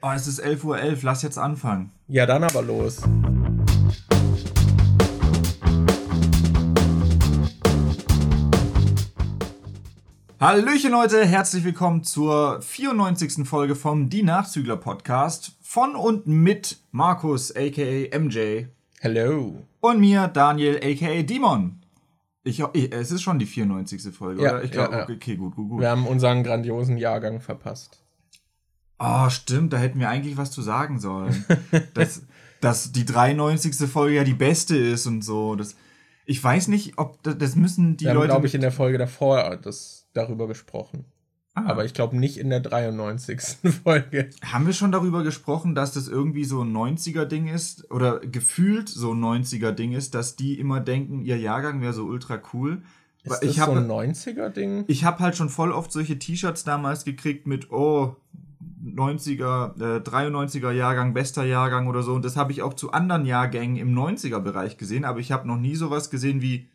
[0.00, 0.98] Oh, es ist 11.11 Uhr, .11.
[1.02, 1.90] lass jetzt anfangen.
[2.06, 3.02] Ja, dann aber los.
[10.40, 13.44] Hallöchen Leute, herzlich willkommen zur 94.
[13.46, 18.66] Folge vom Die Nachzügler Podcast von und mit Markus aka MJ.
[19.00, 19.64] Hello.
[19.80, 21.82] Und mir Daniel aka Dimon.
[22.44, 24.14] Ich, es ist schon die 94.
[24.14, 24.64] Folge, Ja, oder?
[24.64, 25.08] Ich glaube, ja, ja.
[25.14, 25.80] okay, gut, gut, gut.
[25.80, 28.00] Wir haben unseren grandiosen Jahrgang verpasst.
[28.98, 31.44] Oh, stimmt, da hätten wir eigentlich was zu sagen sollen.
[31.94, 32.22] dass,
[32.60, 33.74] dass die 93.
[33.88, 35.54] Folge ja die beste ist und so.
[35.54, 35.76] Das,
[36.26, 38.28] ich weiß nicht, ob das, das müssen die Wir haben, Leute.
[38.32, 41.04] glaube ich, in der Folge davor das, darüber gesprochen.
[41.54, 41.64] Ah.
[41.66, 43.40] Aber ich glaube nicht in der 93.
[43.84, 44.30] Folge.
[44.44, 49.12] Haben wir schon darüber gesprochen, dass das irgendwie so ein 90er-Ding ist oder gefühlt so
[49.12, 52.82] ein 90er-Ding ist, dass die immer denken, ihr Jahrgang wäre so ultra cool?
[53.22, 54.84] Ist Weil das ich so habe ein 90er-Ding?
[54.86, 58.16] ich hab halt schon voll oft solche T-Shirts damals gekriegt mit, oh,
[58.84, 62.14] 90er, äh, 93er Jahrgang, bester Jahrgang oder so.
[62.14, 65.56] Und das habe ich auch zu anderen Jahrgängen im 90er-Bereich gesehen, aber ich habe noch
[65.56, 66.68] nie sowas gesehen wie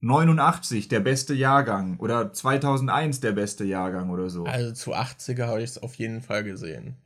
[0.00, 4.44] 89, der beste Jahrgang oder 2001 der beste Jahrgang oder so.
[4.44, 6.96] Also zu 80er habe ich es auf jeden Fall gesehen.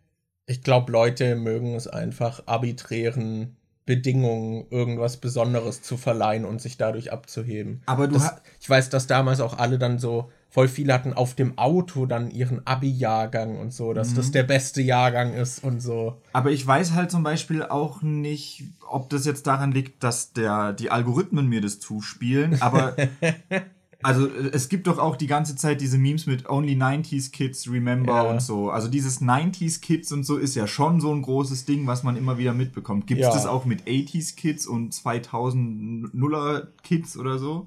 [0.47, 7.13] Ich glaube, Leute mögen es einfach, arbiträren Bedingungen irgendwas Besonderes zu verleihen und sich dadurch
[7.13, 7.83] abzuheben.
[7.87, 11.35] Aber du Das, ich weiß, dass damals auch alle dann so, voll viele hatten auf
[11.35, 14.15] dem Auto dann ihren Abi-Jahrgang und so, dass Mhm.
[14.15, 16.15] das der beste Jahrgang ist und so.
[16.33, 20.73] Aber ich weiß halt zum Beispiel auch nicht, ob das jetzt daran liegt, dass der,
[20.73, 22.63] die Algorithmen mir das zuspielen.
[22.63, 22.95] Aber
[24.05, 27.69] also äh, es gibt doch auch die ganze Zeit diese Memes mit Only 90s Kids
[27.69, 28.23] Remember Ja.
[28.31, 28.71] und so.
[28.71, 32.17] Also dieses 90s Kids und so ist ja schon so ein großes Ding, was man
[32.17, 33.09] immer wieder mitbekommt.
[33.09, 33.33] Gibt es Ja.
[33.35, 37.67] das auch mit 80s Kids und 2000er Kids oder so?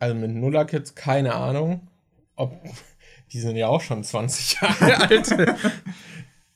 [0.00, 1.86] Also mit Nuller-Kids keine Ahnung.
[2.34, 2.60] Ob,
[3.32, 5.32] die sind ja auch schon 20 Jahre alt.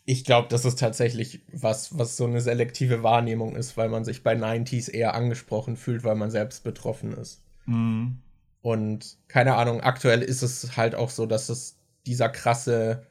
[0.06, 4.24] Ich glaube, das ist tatsächlich was, was so eine selektive Wahrnehmung ist, weil man sich
[4.24, 7.42] bei 90s eher angesprochen fühlt, weil man selbst betroffen ist.
[7.66, 8.18] Mhm.
[8.60, 13.06] Und keine Ahnung, aktuell ist es halt auch so, dass es dieser krasse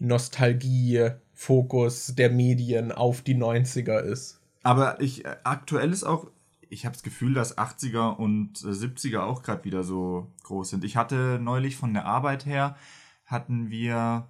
[0.00, 4.40] Nostalgie-Fokus der Medien auf die 90er ist.
[4.62, 6.30] Aber ich aktuell ist auch,
[6.70, 10.84] ich habe das Gefühl, dass 80er und äh, 70er auch gerade wieder so groß sind.
[10.84, 12.76] Ich hatte neulich von der Arbeit her,
[13.24, 14.28] hatten wir,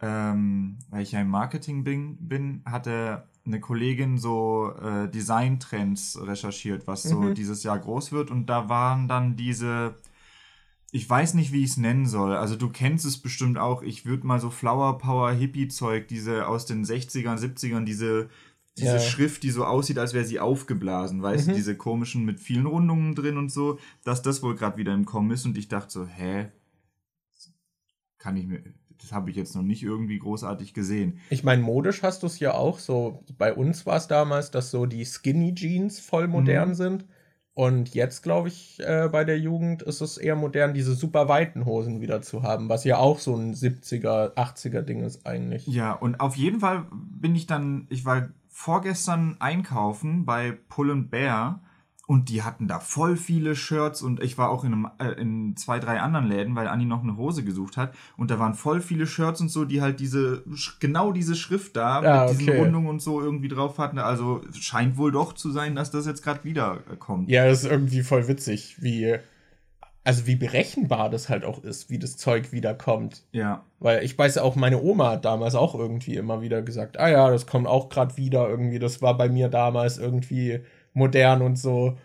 [0.00, 6.86] ähm, weil ich ja im Marketing bin, bin hatte eine Kollegin so äh, Designtrends recherchiert,
[6.86, 7.34] was so Mhm.
[7.34, 8.30] dieses Jahr groß wird.
[8.30, 9.96] Und da waren dann diese,
[10.92, 12.36] ich weiß nicht, wie ich es nennen soll.
[12.36, 13.82] Also du kennst es bestimmt auch.
[13.82, 18.28] Ich würde mal so Flower Power Hippie Zeug, diese aus den 60ern, 70ern, diese
[18.78, 18.98] diese Ja.
[19.00, 21.56] Schrift, die so aussieht, als wäre sie aufgeblasen, weißt du, Mhm.
[21.56, 25.30] diese komischen mit vielen Rundungen drin und so, dass das wohl gerade wieder im Kommen
[25.30, 26.48] ist und ich dachte so, hä?
[28.18, 28.62] Kann ich mir,
[29.00, 31.18] das habe ich jetzt noch nicht irgendwie großartig gesehen.
[31.30, 32.78] Ich meine, modisch hast du es ja auch.
[32.78, 36.74] So, bei uns war es damals, dass so die Skinny Jeans voll modern Mhm.
[36.74, 37.04] sind.
[37.54, 41.66] Und jetzt, glaube ich, äh, bei der Jugend ist es eher modern, diese super weiten
[41.66, 45.66] Hosen wieder zu haben, was ja auch so ein 70er, 80er Ding ist eigentlich.
[45.66, 51.60] Ja, und auf jeden Fall bin ich dann, ich war vorgestern einkaufen bei Pull Bear
[52.06, 55.56] und die hatten da voll viele Shirts und ich war auch in, einem, äh, in
[55.56, 58.82] zwei, drei anderen Läden, weil Anni noch eine Hose gesucht hat und da waren voll
[58.82, 60.44] viele Shirts und so, die halt diese,
[60.80, 62.60] genau diese Schrift da Ah, mit diesen okay.
[62.60, 63.98] Rundungen und so irgendwie drauf hatten.
[63.98, 67.30] Also scheint wohl doch zu sein, dass das jetzt gerade wieder äh, kommt.
[67.30, 69.16] Ja, das ist irgendwie voll witzig, wie,
[70.04, 73.24] also wie berechenbar das halt auch ist, wie das Zeug wiederkommt.
[73.32, 73.64] Ja.
[73.78, 77.08] Weil ich weiß ja auch, meine Oma hat damals auch irgendwie immer wieder gesagt, ah
[77.08, 80.60] ja, das kommt auch gerade wieder irgendwie, das war bei mir damals irgendwie
[80.92, 81.96] modern und so.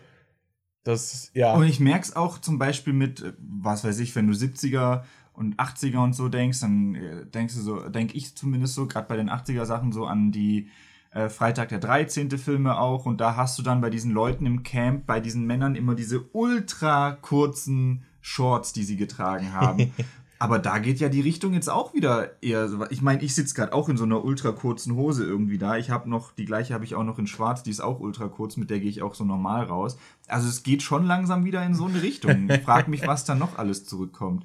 [0.84, 1.54] Das, ja.
[1.54, 5.02] Und ich merke es auch zum Beispiel mit, äh, was weiß ich, wenn du 70er
[5.32, 9.08] und 80er und so denkst, dann äh, denkst du so, denke ich zumindest so, gerade
[9.08, 10.68] bei den 80er Sachen so an die
[11.10, 12.30] äh, Freitag der 13.
[12.38, 13.06] Filme auch.
[13.06, 16.20] Und da hast du dann bei diesen Leuten im Camp, bei diesen Männern immer diese
[16.32, 19.92] ultra kurzen Shorts, die sie getragen haben.
[20.40, 22.86] Aber da geht ja die Richtung jetzt auch wieder eher so.
[22.90, 25.76] Ich meine, ich sitze gerade auch in so einer ultra kurzen Hose irgendwie da.
[25.76, 28.28] Ich habe noch, die gleiche habe ich auch noch in schwarz, die ist auch ultra
[28.28, 29.98] kurz, mit der gehe ich auch so normal raus.
[30.28, 32.48] Also es geht schon langsam wieder in so eine Richtung.
[32.58, 34.44] Ich frage mich, was da noch alles zurückkommt.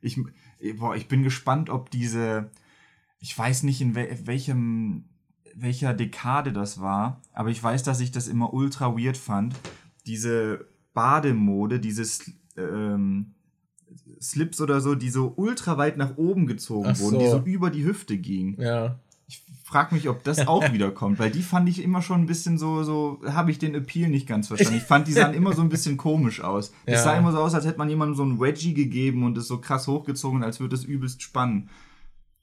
[0.00, 0.20] Ich,
[0.78, 2.50] boah, ich bin gespannt, ob diese,
[3.18, 5.04] ich weiß nicht, in wel, welchem,
[5.54, 9.54] welcher Dekade das war, aber ich weiß, dass ich das immer ultra weird fand.
[10.06, 13.34] Diese Bademode, dieses ähm,
[14.20, 17.38] Slips oder so, die so ultra weit nach oben gezogen Ach wurden, die so.
[17.38, 18.60] so über die Hüfte gingen.
[18.60, 18.98] ja.
[19.28, 22.58] Ich frage mich, ob das auch wiederkommt, weil die fand ich immer schon ein bisschen
[22.58, 24.76] so, so habe ich den Appeal nicht ganz verstanden.
[24.76, 26.74] Ich fand, die sahen immer so ein bisschen komisch aus.
[26.84, 27.02] Es Ja.
[27.04, 29.58] sah immer so aus, als hätte man jemandem so ein Wedgie gegeben und es so
[29.58, 31.70] krass hochgezogen, als würde es übelst spannen.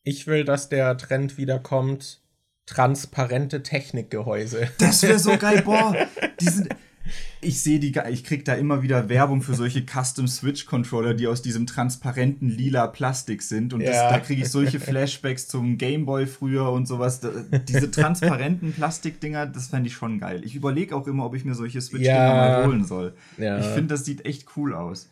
[0.02, 2.22] Ich will, dass der Trend wiederkommt.
[2.70, 4.70] Transparente Technikgehäuse.
[4.78, 5.96] Das wäre so geil, boah.
[6.40, 6.70] Die sind,
[7.42, 11.26] ich sehe die, ich krieg da immer wieder Werbung für solche Custom Switch Controller, die
[11.26, 13.74] aus diesem transparenten lila Plastik sind.
[13.74, 14.12] Und das, ja.
[14.12, 17.22] da kriege ich solche Flashbacks zum Gameboy früher und sowas.
[17.22, 17.30] Da,
[17.68, 20.44] diese transparenten Plastikdinger, das fände ich schon geil.
[20.46, 22.34] Ich überlege auch immer, ob ich mir solche Switch-Dinger ja.
[22.34, 23.16] mal holen soll.
[23.40, 23.58] Ja.
[23.58, 25.10] Ich finde, das sieht echt cool aus.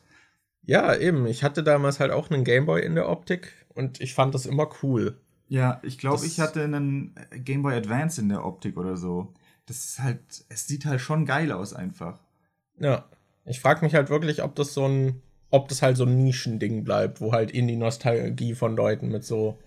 [0.64, 1.26] Ja, eben.
[1.26, 4.70] Ich hatte damals halt auch einen Gameboy in der Optik und ich fand das immer
[4.84, 5.18] cool.
[5.50, 9.34] Ja, ich glaube, ich hatte einen Game Boy Advance in der Optik oder so.
[9.66, 12.20] Das ist halt, es sieht halt schon geil aus einfach.
[12.80, 13.06] Ja.
[13.46, 16.84] Ich frage mich halt wirklich, ob das so ein, ob das halt so ein Nischending
[16.84, 19.58] bleibt, wo halt in die Nostalgie von Leuten mit so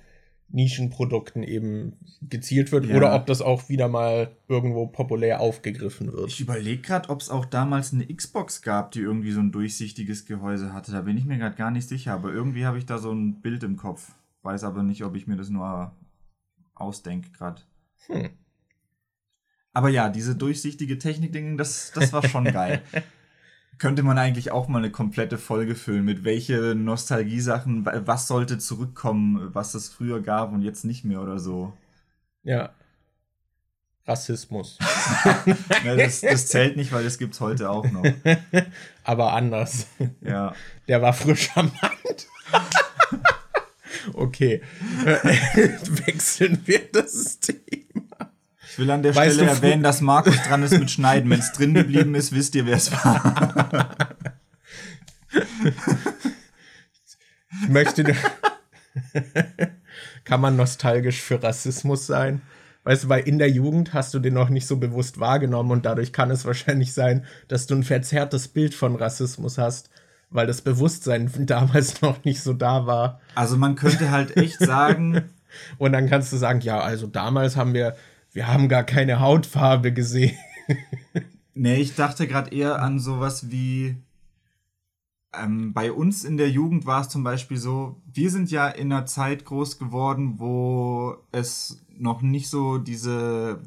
[0.52, 2.96] Nischenprodukten eben gezielt wird ja.
[2.96, 6.28] oder ob das auch wieder mal irgendwo populär aufgegriffen wird.
[6.28, 10.26] Ich überlege gerade, ob es auch damals eine Xbox gab, die irgendwie so ein durchsichtiges
[10.26, 10.92] Gehäuse hatte.
[10.92, 13.40] Da bin ich mir gerade gar nicht sicher, aber irgendwie habe ich da so ein
[13.40, 14.12] Bild im Kopf.
[14.42, 15.92] Weiß aber nicht, ob ich mir das nur
[16.74, 17.62] ausdenke gerade.
[18.06, 18.30] Hm.
[19.72, 22.82] Aber ja, diese durchsichtige Technik-Ding, das, das war schon geil.
[23.78, 29.54] Könnte man eigentlich auch mal eine komplette Folge füllen, mit welche Nostalgie-Sachen, was sollte zurückkommen,
[29.54, 31.72] was es früher gab und jetzt nicht mehr oder so.
[32.42, 32.70] Ja.
[34.06, 34.78] Rassismus.
[35.84, 38.04] ja, das, das, zählt nicht, weil das gibt es heute auch noch.
[39.04, 39.86] Aber anders.
[40.20, 40.54] Ja.
[40.88, 42.26] Der war frisch am Land.
[44.14, 44.62] Okay.
[46.06, 48.32] Wechseln wir das Thema.
[48.70, 51.28] Ich will an der weißt Stelle erwähnen, dass Markus dran ist mit Schneiden.
[51.30, 54.16] Wenn es drin geblieben ist, wisst ihr, wer es war.
[57.62, 58.14] ich möchte.
[60.24, 62.42] Kann man nostalgisch für Rassismus sein?
[62.84, 65.84] Weißt du, weil in der Jugend hast du den noch nicht so bewusst wahrgenommen und
[65.84, 69.90] dadurch kann es wahrscheinlich sein, dass du ein verzerrtes Bild von Rassismus hast
[70.30, 73.20] weil das Bewusstsein damals noch nicht so da war.
[73.34, 75.22] Also man könnte halt echt sagen.
[75.78, 77.96] Und dann kannst du sagen, ja, also damals haben wir,
[78.32, 80.36] wir haben gar keine Hautfarbe gesehen.
[81.54, 83.96] nee, ich dachte gerade eher an sowas wie.
[85.32, 88.92] Ähm, bei uns in der Jugend war es zum Beispiel so, wir sind ja in
[88.92, 93.60] einer Zeit groß geworden, wo es noch nicht so diese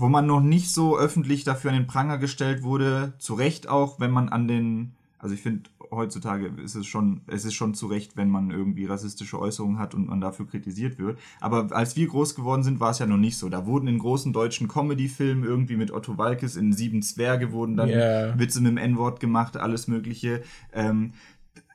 [0.00, 4.00] wo man noch nicht so öffentlich dafür an den Pranger gestellt wurde, zu Recht auch,
[4.00, 7.86] wenn man an den also ich finde, heutzutage ist es schon, es ist schon zu
[7.86, 11.18] Recht, wenn man irgendwie rassistische Äußerungen hat und man dafür kritisiert wird.
[11.40, 13.48] Aber als wir groß geworden sind, war es ja noch nicht so.
[13.48, 17.90] Da wurden in großen deutschen Comedy-Filmen irgendwie mit Otto Walkes in Sieben Zwerge wurden dann
[17.90, 18.38] yeah.
[18.38, 20.42] Witze mit dem N-Wort gemacht, alles Mögliche.
[20.72, 21.12] Ähm,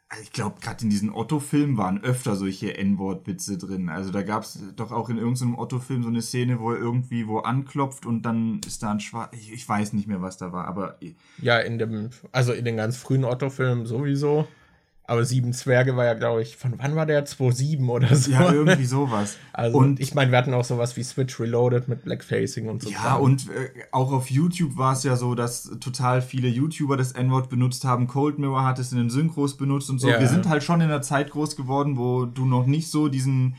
[0.08, 3.90] also ich glaube, gerade in diesen Otto-Filmen waren öfter solche N-Wort-Witze drin.
[3.90, 7.28] Also da gab es doch auch in irgendeinem Otto-Film so eine Szene, wo er irgendwie
[7.28, 9.34] wo anklopft und dann ist da ein Schwarz.
[9.34, 11.00] Ich, ich, weiß nicht mehr, was da war, aber.
[11.42, 14.48] Ja, in dem, also in den ganz frühen Otto-Filmen sowieso.
[15.08, 17.26] Aber Sieben Zwerge war ja, glaube ich, von wann war der?
[17.26, 18.32] 2007 oder so?
[18.32, 19.38] Ja, irgendwie sowas.
[19.54, 22.90] Also, und ich meine, wir hatten auch sowas wie Switch Reloaded mit Blackfacing und so.
[22.90, 23.22] Ja, Kram.
[23.22, 27.50] und äh, auch auf YouTube war es ja so, dass total viele YouTuber das N-Wort
[27.50, 28.08] benutzt haben.
[28.08, 30.10] Cold Mirror hat es in den Synchros benutzt und so.
[30.10, 30.20] Ja.
[30.20, 33.56] Wir sind halt schon in einer Zeit groß geworden, wo du noch nicht so diesen,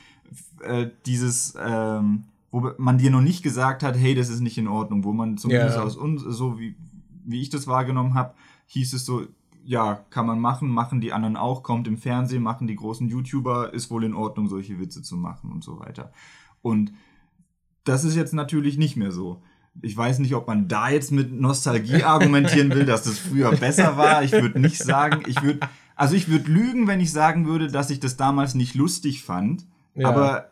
[0.62, 4.68] äh, dieses, ähm, wo man dir noch nicht gesagt hat, hey, das ist nicht in
[4.68, 5.82] Ordnung, wo man zumindest ja.
[5.82, 6.76] aus uns, so wie,
[7.24, 8.34] wie ich das wahrgenommen habe,
[8.66, 9.22] hieß es so,
[9.66, 13.74] ja, kann man machen, machen die anderen auch, kommt im Fernsehen, machen die großen YouTuber,
[13.74, 16.12] ist wohl in Ordnung, solche Witze zu machen und so weiter.
[16.62, 16.92] Und
[17.84, 19.42] das ist jetzt natürlich nicht mehr so.
[19.82, 23.96] Ich weiß nicht, ob man da jetzt mit Nostalgie argumentieren will, dass das früher besser
[23.96, 24.22] war.
[24.22, 25.60] Ich würde nicht sagen, ich würde,
[25.96, 29.66] also ich würde lügen, wenn ich sagen würde, dass ich das damals nicht lustig fand.
[29.94, 30.08] Ja.
[30.08, 30.50] Aber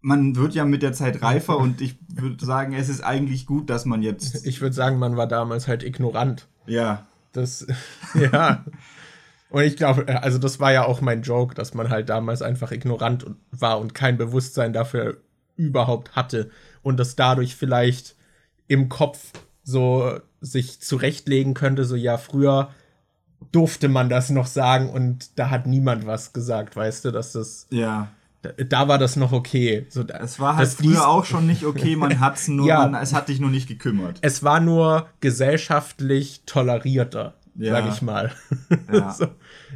[0.00, 3.70] man wird ja mit der Zeit reifer und ich würde sagen, es ist eigentlich gut,
[3.70, 4.46] dass man jetzt.
[4.46, 6.48] Ich würde sagen, man war damals halt ignorant.
[6.66, 7.06] Ja.
[7.36, 7.66] Das,
[8.14, 8.64] ja.
[9.50, 12.42] Und ich glaube, äh, also das war ja auch mein Joke, dass man halt damals
[12.42, 15.18] einfach ignorant war und kein Bewusstsein dafür
[15.54, 16.50] überhaupt hatte
[16.82, 18.16] und das dadurch vielleicht
[18.66, 19.30] im Kopf
[19.62, 22.70] so sich zurechtlegen könnte, so ja, früher
[23.52, 27.68] durfte man das noch sagen und da hat niemand was gesagt, weißt du, dass das
[27.70, 28.08] ja
[28.68, 29.86] da, war das noch okay.
[29.88, 33.02] So, es war halt früher dies, auch schon nicht okay, man hat's nur, ja, man,
[33.02, 34.18] es hat dich nur nicht gekümmert.
[34.22, 37.72] Es war nur gesellschaftlich tolerierter, ja.
[37.72, 38.32] sag ich mal.
[38.92, 39.10] Ja.
[39.18, 39.26] so,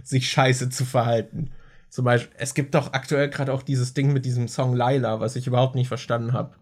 [0.02, 1.50] sich scheiße zu verhalten.
[1.88, 5.36] Zum Beispiel, es gibt doch aktuell gerade auch dieses Ding mit diesem Song Laila, was
[5.36, 6.54] ich überhaupt nicht verstanden habe.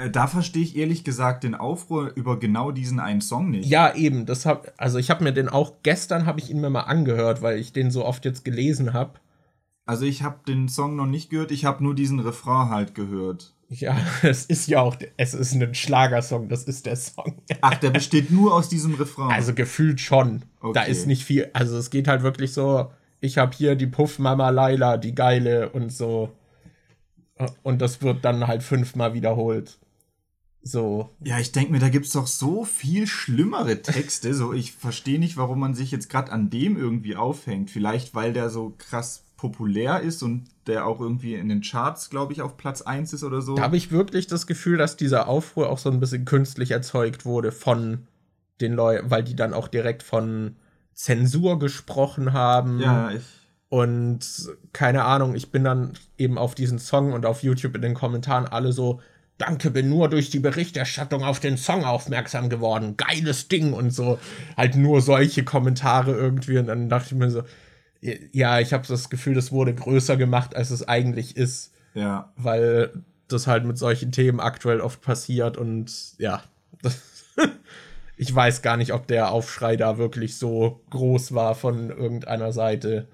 [0.00, 3.68] Äh, da verstehe ich ehrlich gesagt den Aufruhr über genau diesen einen Song nicht.
[3.68, 4.26] Ja, eben.
[4.26, 7.42] Das hab, also ich habe mir den auch gestern habe ich ihn mir mal angehört,
[7.42, 9.12] weil ich den so oft jetzt gelesen habe.
[9.90, 13.56] Also ich habe den Song noch nicht gehört, ich habe nur diesen Refrain halt gehört.
[13.68, 17.42] Ja, es ist ja auch, es ist ein Schlagersong, das ist der Song.
[17.60, 19.32] Ach, der besteht nur aus diesem Refrain.
[19.32, 20.44] Also gefühlt schon.
[20.60, 20.74] Okay.
[20.74, 24.50] Da ist nicht viel, also es geht halt wirklich so, ich habe hier die Puffmama
[24.50, 26.30] Laila, die geile und so.
[27.64, 29.80] Und das wird dann halt fünfmal wiederholt.
[30.62, 31.10] So.
[31.24, 34.34] Ja, ich denke mir, da gibt's doch so viel schlimmere Texte.
[34.34, 37.72] So, ich verstehe nicht, warum man sich jetzt gerade an dem irgendwie aufhängt.
[37.72, 42.34] Vielleicht, weil der so krass populär ist und der auch irgendwie in den Charts, glaube
[42.34, 43.54] ich, auf Platz 1 ist oder so.
[43.54, 47.24] Da habe ich wirklich das Gefühl, dass dieser Aufruhr auch so ein bisschen künstlich erzeugt
[47.24, 48.06] wurde von
[48.60, 50.56] den Leuten, weil die dann auch direkt von
[50.92, 52.80] Zensur gesprochen haben.
[52.80, 53.22] Ja, ich.
[53.70, 54.20] Und
[54.74, 58.46] keine Ahnung, ich bin dann eben auf diesen Song und auf YouTube in den Kommentaren
[58.46, 59.00] alle so,
[59.38, 62.98] danke, bin nur durch die Berichterstattung auf den Song aufmerksam geworden.
[62.98, 64.18] Geiles Ding und so.
[64.54, 66.58] Halt nur solche Kommentare irgendwie.
[66.58, 67.42] Und dann dachte ich mir so,
[68.00, 71.72] ja, ich habe das Gefühl, das wurde größer gemacht, als es eigentlich ist.
[71.94, 72.32] Ja.
[72.36, 72.92] Weil
[73.28, 76.42] das halt mit solchen Themen aktuell oft passiert und ja.
[78.16, 83.08] ich weiß gar nicht, ob der Aufschrei da wirklich so groß war von irgendeiner Seite.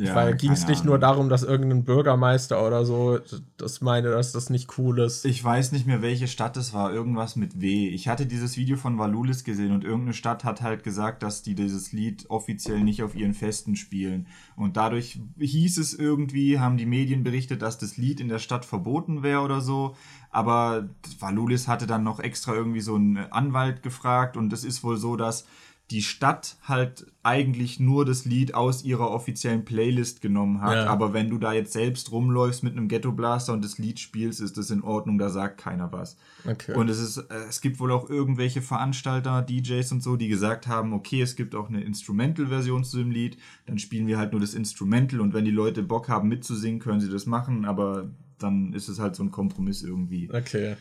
[0.00, 0.86] Ja, Weil ging es nicht Ahnung.
[0.86, 3.18] nur darum, dass irgendein Bürgermeister oder so
[3.56, 5.24] das meine, dass das nicht cool ist.
[5.24, 6.92] Ich weiß nicht mehr, welche Stadt es war.
[6.92, 7.88] Irgendwas mit W.
[7.88, 11.56] Ich hatte dieses Video von Valulis gesehen und irgendeine Stadt hat halt gesagt, dass die
[11.56, 14.28] dieses Lied offiziell nicht auf ihren Festen spielen.
[14.54, 18.64] Und dadurch hieß es irgendwie, haben die Medien berichtet, dass das Lied in der Stadt
[18.64, 19.96] verboten wäre oder so.
[20.30, 20.88] Aber
[21.18, 25.16] Valulis hatte dann noch extra irgendwie so einen Anwalt gefragt und es ist wohl so,
[25.16, 25.44] dass
[25.90, 30.74] die Stadt halt eigentlich nur das Lied aus ihrer offiziellen Playlist genommen hat.
[30.74, 30.86] Ja.
[30.86, 34.40] Aber wenn du da jetzt selbst rumläufst mit einem Ghetto Blaster und das Lied spielst,
[34.40, 36.18] ist das in Ordnung, da sagt keiner was.
[36.46, 36.74] Okay.
[36.74, 40.66] Und es ist, äh, es gibt wohl auch irgendwelche Veranstalter, DJs und so, die gesagt
[40.66, 44.42] haben, okay, es gibt auch eine Instrumental-Version zu dem Lied, dann spielen wir halt nur
[44.42, 48.74] das Instrumental und wenn die Leute Bock haben mitzusingen, können sie das machen, aber dann
[48.74, 50.30] ist es halt so ein Kompromiss irgendwie.
[50.30, 50.76] Okay.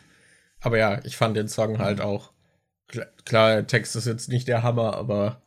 [0.59, 2.31] Aber ja, ich fand den Song halt auch
[2.87, 5.41] Klar, der Text ist jetzt nicht der Hammer, aber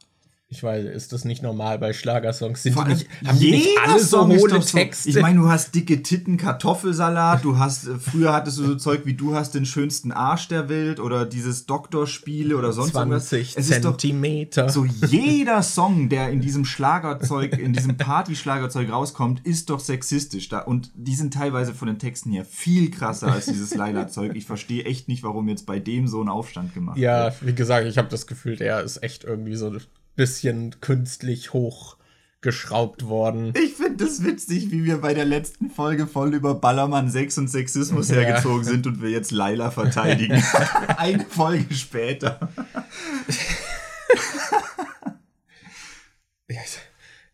[0.52, 2.64] ich weiß, ist das nicht normal bei Schlagersongs?
[2.64, 5.09] Sind die nicht, haben die nicht alle so hohle Texte?
[5.09, 9.02] ich meine, du hast dicke Titten, Kartoffelsalat, du hast, äh, früher hattest du so Zeug
[9.04, 13.80] wie du hast den schönsten Arsch der Welt oder dieses Doktorspiele oder sonst 20 irgendwas.
[13.80, 14.69] Zentimeter.
[14.71, 20.49] so jeder Song, der in diesem Schlagerzeug, in diesem Party-Schlagerzeug rauskommt, ist doch sexistisch.
[20.49, 24.33] Da, und die sind teilweise von den Texten her viel krasser als dieses Leila-Zeug.
[24.35, 27.40] Ich verstehe echt nicht, warum jetzt bei dem so ein Aufstand gemacht ja, wird.
[27.40, 29.71] Ja, wie gesagt, ich habe das Gefühl, der ist echt irgendwie so
[30.17, 33.52] bisschen künstlich hochgeschraubt worden.
[33.57, 37.38] Ich finde es das witzig, wie wir bei der letzten Folge voll über Ballermann, Sex
[37.38, 38.17] und Sexismus ja.
[38.17, 40.43] hergezogen sind und wir jetzt Laila verteidigen.
[40.97, 42.49] Eine Folge später.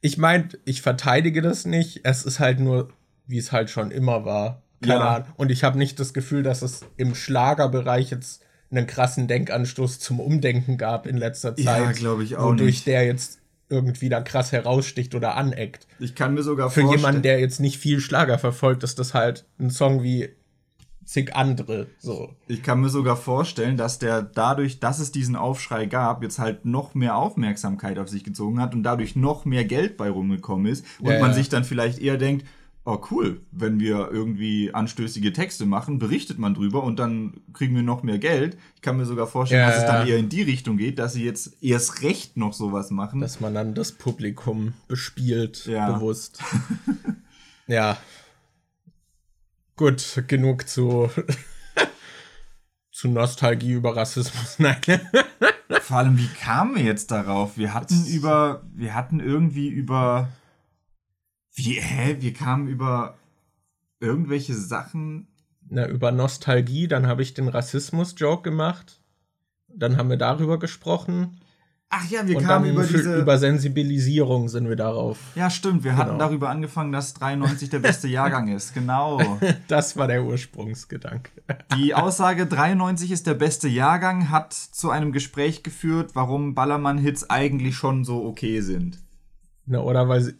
[0.00, 2.00] ich meine, ich verteidige das nicht.
[2.04, 2.90] Es ist halt nur,
[3.26, 4.62] wie es halt schon immer war.
[4.82, 5.16] Keine ja.
[5.16, 5.28] Ahnung.
[5.36, 10.20] Und ich habe nicht das Gefühl, dass es im Schlagerbereich jetzt einen krassen Denkanstoß zum
[10.20, 11.64] Umdenken gab in letzter Zeit.
[11.64, 12.46] Ja, glaube ich auch.
[12.46, 12.86] Wodurch nicht.
[12.86, 15.86] der jetzt irgendwie da krass heraussticht oder aneckt.
[15.98, 19.44] Ich kann mir sogar Für jemanden, der jetzt nicht viel Schlager verfolgt, ist das halt
[19.58, 20.30] ein Song wie
[21.04, 21.86] zig andere.
[21.98, 22.34] So.
[22.48, 26.64] Ich kann mir sogar vorstellen, dass der dadurch, dass es diesen Aufschrei gab, jetzt halt
[26.64, 30.84] noch mehr Aufmerksamkeit auf sich gezogen hat und dadurch noch mehr Geld bei rumgekommen ist
[30.98, 31.36] und ja, man ja.
[31.36, 32.44] sich dann vielleicht eher denkt,
[32.86, 37.82] oh cool, wenn wir irgendwie anstößige Texte machen, berichtet man drüber und dann kriegen wir
[37.82, 38.56] noch mehr Geld.
[38.76, 41.12] Ich kann mir sogar vorstellen, ja, dass es dann eher in die Richtung geht, dass
[41.12, 43.20] sie jetzt erst recht noch sowas machen.
[43.20, 45.92] Dass man dann das Publikum bespielt, ja.
[45.92, 46.40] bewusst.
[47.66, 47.98] ja.
[49.74, 51.10] Gut, genug zu,
[52.92, 54.56] zu Nostalgie über Rassismus.
[54.60, 54.76] Nein.
[55.82, 57.58] Vor allem, wie kamen wir jetzt darauf?
[57.58, 60.28] Wir hatten über, wir hatten irgendwie über
[61.56, 62.16] wie, hä?
[62.20, 63.16] Wir kamen über
[63.98, 65.26] irgendwelche Sachen.
[65.68, 69.00] Na, über Nostalgie, dann habe ich den Rassismus-Joke gemacht.
[69.68, 71.40] Dann haben wir darüber gesprochen.
[71.88, 73.16] Ach ja, wir und kamen über diese.
[73.16, 75.18] Über Sensibilisierung sind wir darauf.
[75.34, 75.84] Ja, stimmt.
[75.84, 76.04] Wir genau.
[76.04, 78.74] hatten darüber angefangen, dass 93 der beste Jahrgang ist.
[78.74, 79.38] Genau.
[79.68, 81.30] das war der Ursprungsgedanke.
[81.76, 87.76] Die Aussage 93 ist der beste Jahrgang hat zu einem Gespräch geführt, warum Ballermann-Hits eigentlich
[87.76, 88.98] schon so okay sind.
[89.66, 90.34] Na, oder weil sie,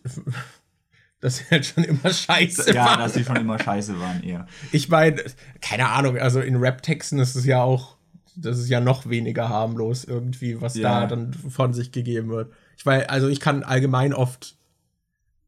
[1.21, 2.99] dass sie halt schon immer scheiße ja, waren.
[2.99, 4.47] Ja, dass sie schon immer scheiße waren, eher.
[4.73, 5.23] Ich meine,
[5.61, 7.97] keine Ahnung, also in Rap-Texten ist es ja auch,
[8.37, 11.01] das ist ja noch weniger harmlos irgendwie, was ja.
[11.01, 12.53] da dann von sich gegeben wird.
[12.77, 14.57] Ich weiß, also ich kann allgemein oft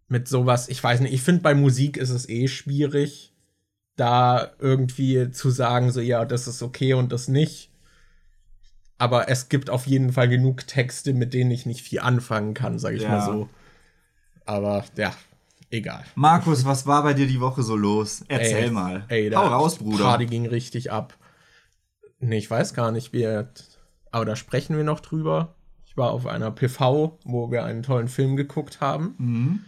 [0.08, 3.34] mit sowas, ich weiß nicht, ich finde bei Musik ist es eh schwierig,
[3.96, 7.70] da irgendwie zu sagen, so ja, das ist okay und das nicht.
[8.96, 12.78] Aber es gibt auf jeden Fall genug Texte, mit denen ich nicht viel anfangen kann,
[12.78, 13.10] sag ich ja.
[13.10, 13.48] mal so.
[14.44, 15.14] Aber ja,
[15.70, 16.04] egal.
[16.14, 18.24] Markus, was war bei dir die Woche so los?
[18.28, 19.04] Erzähl ey, mal.
[19.08, 20.04] Ey, Hau raus, Bruder.
[20.04, 21.16] Party ging richtig ab.
[22.20, 23.26] Nee, ich weiß gar nicht, wie.
[24.10, 25.54] Aber da sprechen wir noch drüber.
[25.86, 29.14] Ich war auf einer PV, wo wir einen tollen Film geguckt haben.
[29.18, 29.60] Mhm.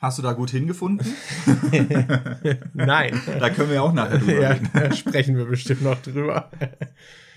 [0.00, 1.06] Hast du da gut hingefunden?
[2.74, 3.22] Nein.
[3.40, 4.70] da können wir auch nachher drüber ja, reden.
[4.74, 6.50] Da sprechen wir bestimmt noch drüber.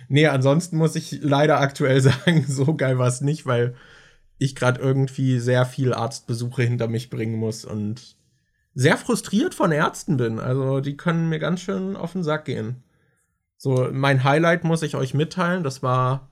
[0.09, 3.75] nee, ansonsten muss ich leider aktuell sagen, so geil war es nicht, weil
[4.37, 8.17] ich gerade irgendwie sehr viel Arztbesuche hinter mich bringen muss und
[8.73, 10.39] sehr frustriert von Ärzten bin.
[10.39, 12.83] Also die können mir ganz schön auf den Sack gehen.
[13.57, 15.63] So, mein Highlight muss ich euch mitteilen.
[15.63, 16.29] Das war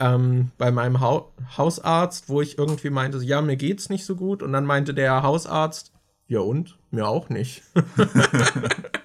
[0.00, 1.26] ähm, bei meinem ha
[1.58, 4.42] Hausarzt, wo ich irgendwie meinte, ja, mir geht's nicht so gut.
[4.42, 5.92] Und dann meinte der Hausarzt,
[6.28, 6.78] ja und?
[6.90, 7.62] Mir auch nicht.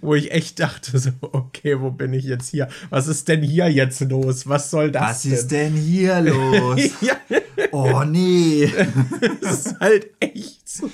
[0.00, 2.68] wo ich echt dachte, so, okay, wo bin ich jetzt hier?
[2.90, 4.48] Was ist denn hier jetzt los?
[4.48, 5.32] Was soll das Was denn?
[5.32, 6.80] ist denn hier los?
[7.00, 7.16] ja,
[7.72, 8.70] Oh nee.
[9.40, 10.90] das ist halt echt so.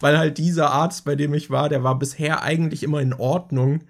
[0.00, 3.80] Weil halt dieser Arzt, bei dem ich war, der war bisher eigentlich immer in Ordnung.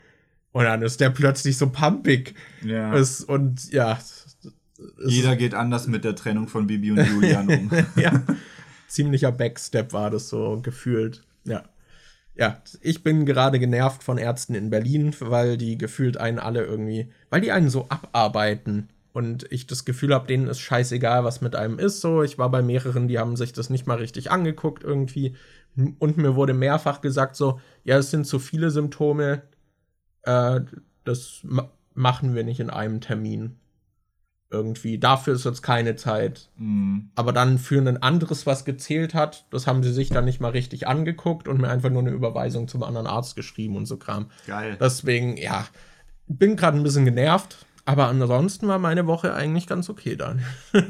[0.53, 2.35] Und dann ist der plötzlich so pumpig.
[2.63, 2.95] Ja.
[2.95, 3.99] Ist, und ja.
[5.07, 7.71] Jeder geht anders mit der Trennung von Bibi und Julian um.
[7.97, 8.23] ja,
[8.87, 11.23] ziemlicher Backstep war das so gefühlt.
[11.45, 11.65] Ja.
[12.39, 17.11] Ja, ich bin gerade genervt von Ärzten in Berlin, weil die gefühlt einen alle irgendwie,
[17.31, 21.57] weil die einen so abarbeiten und ich das Gefühl habe, denen ist scheißegal, was mit
[21.57, 22.01] einem ist.
[22.01, 25.35] So, ich war bei mehreren, die haben sich das nicht mal richtig angeguckt irgendwie
[25.99, 29.43] und mir wurde mehrfach gesagt so, ja, es sind zu viele Symptome,
[30.23, 30.61] äh,
[31.05, 33.57] das ma machen wir nicht in einem Termin.
[34.51, 34.99] Irgendwie.
[34.99, 36.49] Dafür ist jetzt keine Zeit.
[36.57, 37.11] Hm.
[37.15, 40.53] Aber dann für ein anderes, was gezählt hat, das haben sie sich dann nicht mal
[40.53, 44.31] richtig angeguckt und mir einfach nur eine Überweisung zum anderen Arzt geschrieben und so Kram.
[44.47, 44.79] Geil.
[44.81, 45.67] Deswegen, ja,
[46.27, 50.43] bin gerade ein bisschen genervt, aber ansonsten war meine Woche eigentlich ganz okay dann.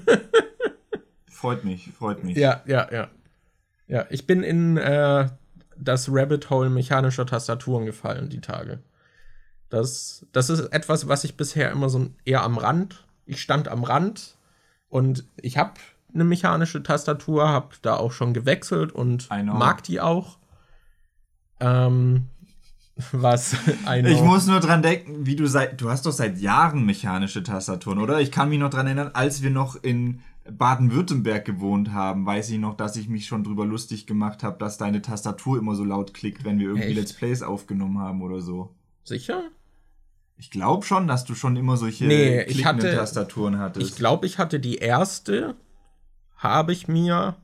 [1.28, 2.36] Freut mich, freut mich.
[2.36, 3.08] Ja, ja, ja.
[3.86, 5.28] Ja, ich bin in äh,
[5.76, 8.82] das Rabbit Hole mechanischer Tastaturen gefallen die Tage.
[9.68, 13.06] Das, das ist etwas, was ich bisher immer so eher am Rand.
[13.28, 14.36] Ich stand am Rand
[14.88, 15.74] und ich habe
[16.12, 20.38] eine mechanische Tastatur, habe da auch schon gewechselt und mag die auch.
[21.60, 22.26] Ähm,
[23.12, 23.54] was.
[24.06, 25.80] Ich muss nur dran denken, wie du seit.
[25.80, 28.20] Du hast doch seit Jahren mechanische Tastaturen, oder?
[28.20, 32.58] Ich kann mich noch dran erinnern, als wir noch in Baden-Württemberg gewohnt haben, weiß ich
[32.58, 36.14] noch, dass ich mich schon drüber lustig gemacht habe, dass deine Tastatur immer so laut
[36.14, 36.96] klickt, wenn wir irgendwie Echt?
[36.96, 38.74] Let's Plays aufgenommen haben oder so.
[39.04, 39.44] Sicher?
[40.40, 43.88] Ich glaube schon, dass du schon immer solche Nee, ich hatte- Tastaturen hattest.
[43.90, 45.56] Ich glaube, ich hatte die erste,
[46.36, 47.36] habe ich mir,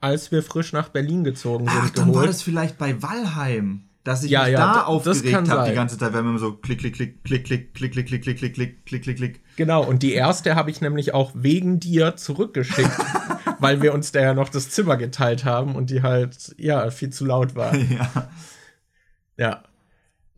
[0.00, 2.28] als wir frisch nach Berlin gezogen sind, Ach, dann war geholt.
[2.30, 6.14] das vielleicht bei Walheim, dass ich Ja, mich ja, da aufgeregt habe die ganze Zeit,
[6.14, 8.86] wenn man immer so klick, klick, klick, klick, klick, klick, klick, klick, klick, klick, klick,
[8.86, 9.40] klick, klick, klick.
[9.56, 12.96] Genau, und die erste habe ich nämlich auch wegen dir zurückgeschickt,
[13.58, 17.10] weil wir uns da ja noch das Zimmer geteilt haben und die halt, ja, viel
[17.10, 17.74] zu laut war.
[17.76, 18.28] Ja.
[19.36, 19.62] Ja.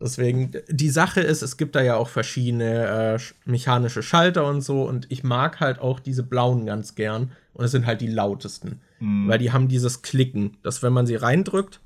[0.01, 4.61] Deswegen, die Sache ist, es gibt da ja auch verschiedene äh, sch- mechanische Schalter und
[4.61, 8.07] so und ich mag halt auch diese blauen ganz gern und es sind halt die
[8.07, 9.27] lautesten, Hm.
[9.27, 11.81] weil die haben dieses Klicken, dass wenn man sie reindrückt,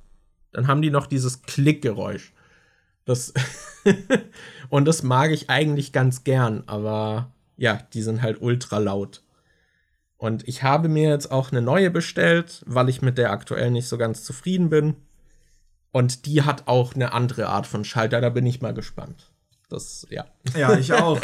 [0.51, 2.33] dann haben die noch dieses Klickgeräusch.
[3.05, 3.33] Das
[4.69, 9.21] und das mag ich eigentlich ganz gern, aber ja, die sind halt ultra laut.
[10.17, 13.87] Und ich habe mir jetzt auch eine neue bestellt, weil ich mit der aktuell nicht
[13.87, 14.95] so ganz zufrieden bin.
[15.93, 19.29] Und die hat auch eine andere Art von Schalter, da bin ich mal gespannt.
[19.69, 20.25] Das, ja.
[20.57, 21.21] ja, ich auch.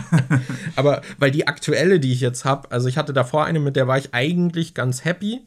[0.76, 3.86] Aber weil die aktuelle, die ich jetzt habe, also ich hatte davor eine, mit der
[3.86, 5.46] war ich eigentlich ganz happy.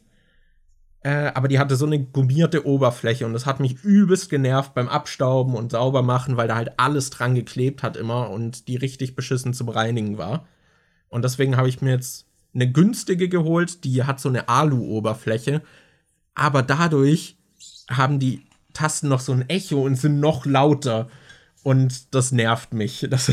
[1.00, 4.88] Äh, aber die hatte so eine gummierte Oberfläche und das hat mich übelst genervt beim
[4.88, 9.14] Abstauben und sauber machen, weil da halt alles dran geklebt hat immer und die richtig
[9.14, 10.46] beschissen zum Reinigen war.
[11.10, 15.60] Und deswegen habe ich mir jetzt eine günstige geholt, die hat so eine Alu-Oberfläche,
[16.34, 17.36] aber dadurch
[17.88, 18.42] haben die
[18.72, 21.08] Tasten noch so ein Echo und sind noch lauter.
[21.62, 23.06] Und das nervt mich.
[23.10, 23.32] Das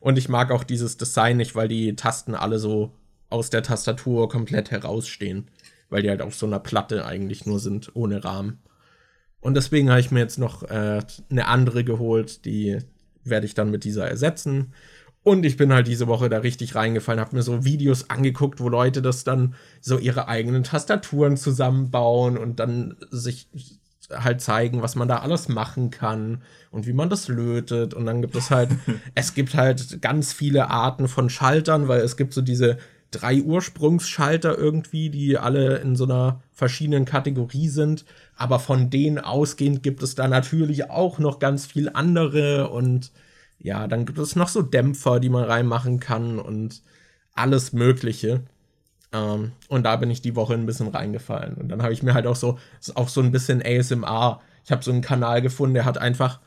[0.00, 2.92] und ich mag auch dieses Design nicht, weil die Tasten alle so
[3.28, 5.48] aus der Tastatur komplett herausstehen.
[5.88, 8.58] Weil die halt auf so einer Platte eigentlich nur sind, ohne Rahmen.
[9.40, 12.78] Und deswegen habe ich mir jetzt noch äh, eine andere geholt, die
[13.22, 14.72] werde ich dann mit dieser ersetzen.
[15.26, 18.68] Und ich bin halt diese Woche da richtig reingefallen, habe mir so Videos angeguckt, wo
[18.68, 23.48] Leute das dann so ihre eigenen Tastaturen zusammenbauen und dann sich
[24.08, 27.92] halt zeigen, was man da alles machen kann und wie man das lötet.
[27.92, 28.70] Und dann gibt es halt,
[29.16, 32.78] es gibt halt ganz viele Arten von Schaltern, weil es gibt so diese
[33.10, 38.04] drei Ursprungsschalter irgendwie, die alle in so einer verschiedenen Kategorie sind.
[38.36, 43.10] Aber von denen ausgehend gibt es da natürlich auch noch ganz viel andere und
[43.58, 46.82] ja, dann gibt es noch so Dämpfer, die man reinmachen kann und
[47.32, 48.42] alles Mögliche.
[49.12, 51.54] Ähm, und da bin ich die Woche ein bisschen reingefallen.
[51.54, 52.58] Und dann habe ich mir halt auch so,
[52.94, 54.40] auch so ein bisschen ASMR.
[54.64, 56.40] Ich habe so einen Kanal gefunden, der hat einfach,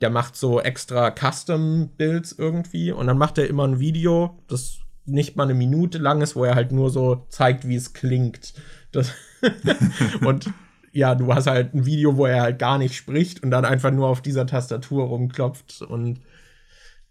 [0.00, 5.36] der macht so extra Custom-Builds irgendwie und dann macht er immer ein Video, das nicht
[5.36, 8.54] mal eine Minute lang ist, wo er halt nur so zeigt, wie es klingt.
[8.92, 9.12] Das
[10.24, 10.50] und
[10.92, 13.90] ja, du hast halt ein Video, wo er halt gar nicht spricht und dann einfach
[13.90, 16.20] nur auf dieser Tastatur rumklopft und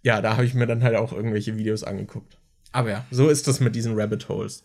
[0.06, 2.38] ja, da habe ich mir dann halt auch irgendwelche Videos angeguckt.
[2.72, 4.64] Aber ja, so ist das mit diesen Rabbit Holes.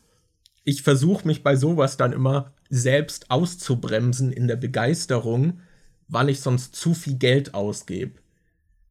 [0.64, 5.60] Ich versuche mich bei sowas dann immer selbst auszubremsen in der Begeisterung,
[6.08, 8.20] weil ich sonst zu viel Geld ausgebe.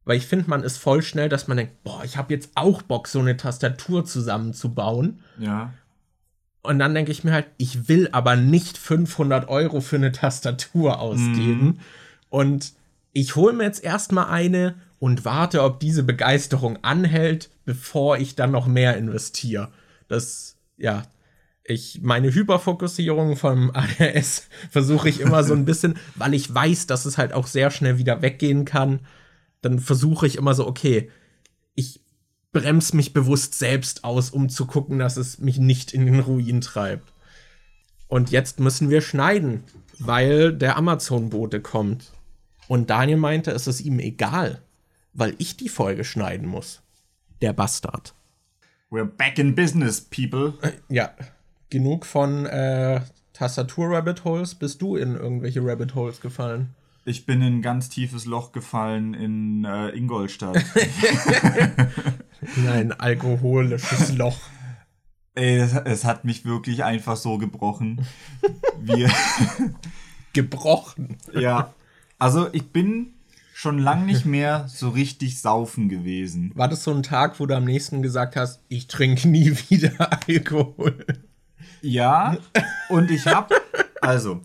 [0.04, 2.82] Weil ich finde, man ist voll schnell, dass man denkt, boah, ich habe jetzt auch
[2.82, 5.20] Bock, so eine Tastatur zusammenzubauen.
[5.38, 5.72] Ja.
[6.62, 10.98] Und dann denke ich mir halt, ich will aber nicht 500 Euro für eine Tastatur
[10.98, 11.64] ausgeben.
[11.64, 11.80] Mhm.
[12.28, 12.72] Und
[13.12, 18.52] ich hole mir jetzt erstmal eine und warte, ob diese Begeisterung anhält, bevor ich dann
[18.52, 19.72] noch mehr investiere.
[20.08, 21.04] Das, ja,
[21.64, 27.06] ich, meine Hyperfokussierung vom ADS versuche ich immer so ein bisschen, weil ich weiß, dass
[27.06, 29.00] es halt auch sehr schnell wieder weggehen kann.
[29.62, 31.10] Dann versuche ich immer so, okay,
[31.74, 32.02] ich
[32.52, 36.60] bremse mich bewusst selbst aus, um zu gucken, dass es mich nicht in den Ruin
[36.60, 37.14] treibt.
[38.06, 39.64] Und jetzt müssen wir schneiden,
[39.98, 42.12] weil der Amazon-Bote kommt.
[42.68, 44.60] Und Daniel meinte, es ist ihm egal,
[45.12, 46.82] weil ich die Folge schneiden muss.
[47.40, 48.14] Der Bastard.
[48.90, 50.54] We're back in business, people.
[50.62, 51.14] Äh, ja,
[51.70, 53.00] genug von äh,
[53.32, 54.54] Tastatur-Rabbit Holes.
[54.54, 56.74] Bist du in irgendwelche Rabbit Holes gefallen?
[57.04, 60.56] Ich bin in ein ganz tiefes Loch gefallen in äh, Ingolstadt.
[62.56, 64.38] in ein alkoholisches Loch.
[65.34, 68.06] Ey, es, es, hat mich wirklich einfach so gebrochen.
[68.80, 69.10] Wir
[70.32, 71.16] gebrochen.
[71.32, 71.72] Ja.
[72.18, 73.14] Also ich bin
[73.60, 76.50] schon lang nicht mehr so richtig saufen gewesen.
[76.54, 79.92] War das so ein Tag, wo du am nächsten gesagt hast, ich trinke nie wieder
[80.26, 81.04] Alkohol?
[81.82, 82.38] Ja,
[82.88, 83.52] und ich hab,
[84.00, 84.40] also,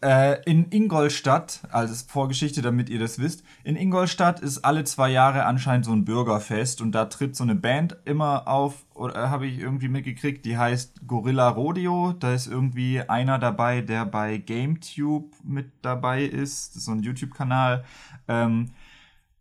[0.00, 5.44] äh, in Ingolstadt, als Vorgeschichte, damit ihr das wisst, in Ingolstadt ist alle zwei Jahre
[5.44, 9.46] anscheinend so ein Bürgerfest und da tritt so eine Band immer auf, oder äh, habe
[9.46, 12.12] ich irgendwie mitgekriegt, die heißt Gorilla Rodeo.
[12.12, 16.70] Da ist irgendwie einer dabei, der bei GameTube mit dabei ist.
[16.70, 17.84] Das ist so ein YouTube-Kanal.
[18.28, 18.70] Ähm,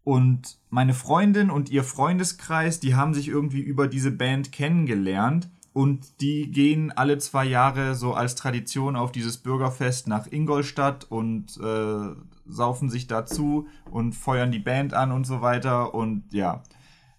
[0.03, 6.21] und meine Freundin und ihr Freundeskreis, die haben sich irgendwie über diese Band kennengelernt und
[6.21, 12.15] die gehen alle zwei Jahre so als Tradition auf dieses Bürgerfest nach Ingolstadt und äh,
[12.45, 15.93] saufen sich dazu und feuern die Band an und so weiter.
[15.93, 16.63] Und ja,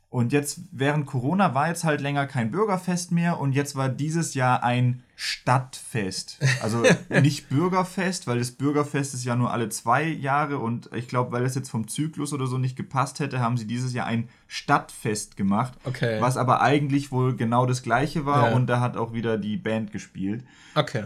[0.09, 4.35] und jetzt während Corona war jetzt halt länger kein Bürgerfest mehr und jetzt war dieses
[4.35, 6.39] Jahr ein Stadtfest.
[6.63, 11.33] Also nicht Bürgerfest, weil das Bürgerfest ist ja nur alle zwei Jahre und ich glaube,
[11.33, 14.29] weil es jetzt vom Zyklus oder so nicht gepasst hätte, haben sie dieses Jahr ein
[14.47, 15.73] Stadtfest gemacht.
[15.85, 16.21] Okay.
[16.21, 18.57] Was aber eigentlich wohl genau das gleiche war ja.
[18.57, 20.45] und da hat auch wieder die Band gespielt.
[20.75, 21.05] Okay.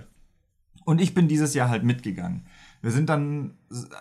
[0.84, 2.46] Und ich bin dieses Jahr halt mitgegangen.
[2.82, 3.54] Wir sind dann,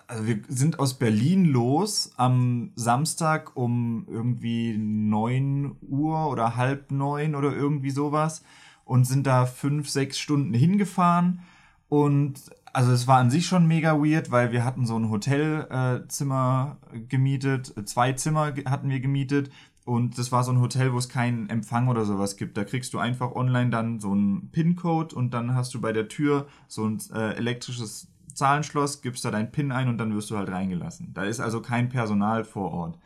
[0.07, 7.35] also wir sind aus Berlin los am Samstag um irgendwie neun Uhr oder halb neun
[7.35, 8.41] oder irgendwie sowas
[8.89, 11.41] und sind da fünf, sechs Stunden hingefahren.
[11.89, 12.39] Und
[12.73, 16.99] also es war an sich schon mega weird, weil wir hatten so ein Hotelzimmer äh,
[16.99, 19.51] gemietet, zwei Zimmer hatten wir gemietet
[19.85, 22.57] und das war so ein Hotel, wo es keinen Empfang oder sowas gibt.
[22.57, 26.07] Da kriegst du einfach online dann so einen PIN-Code und dann hast du bei der
[26.07, 30.37] Tür so ein äh, elektrisches Zahlenschloss, gibst da dein PIN ein und dann wirst du
[30.37, 31.13] halt reingelassen.
[31.13, 32.99] Da ist also kein Personal vor Ort.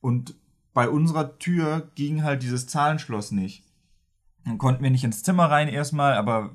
[0.00, 0.34] Und
[0.74, 3.67] bei unserer Tür ging halt dieses Zahlenschloss nicht.
[4.48, 6.50] Dann konnten wir nicht ins Zimmer rein erstmal, aber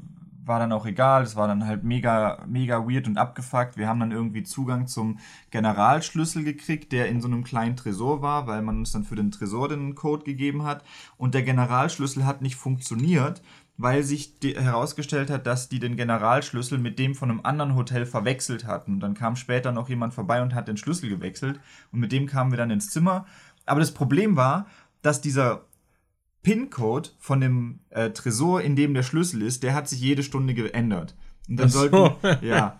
[0.46, 1.24] war dann auch egal.
[1.24, 3.78] Es war dann halt mega, mega weird und abgefuckt.
[3.78, 5.20] Wir haben dann irgendwie Zugang zum
[5.52, 9.32] Generalschlüssel gekriegt, der in so einem kleinen Tresor war, weil man uns dann für den
[9.32, 10.84] Tresor den Code gegeben hat.
[11.18, 13.42] Und der Generalschlüssel hat nicht funktioniert,
[13.78, 18.66] weil sich herausgestellt hat, dass die den Generalschlüssel mit dem von einem anderen Hotel verwechselt
[18.66, 18.94] hatten.
[18.94, 21.60] Und dann kam später noch jemand vorbei und hat den Schlüssel gewechselt
[21.92, 23.26] und mit dem kamen wir dann ins Zimmer.
[23.66, 24.66] Aber das Problem war,
[25.04, 25.66] dass dieser
[26.44, 30.54] PIN-Code von dem äh, Tresor, in dem der Schlüssel ist, der hat sich jede Stunde
[30.54, 31.16] geändert.
[31.50, 31.80] Und dann so.
[31.80, 32.78] sollten, ja.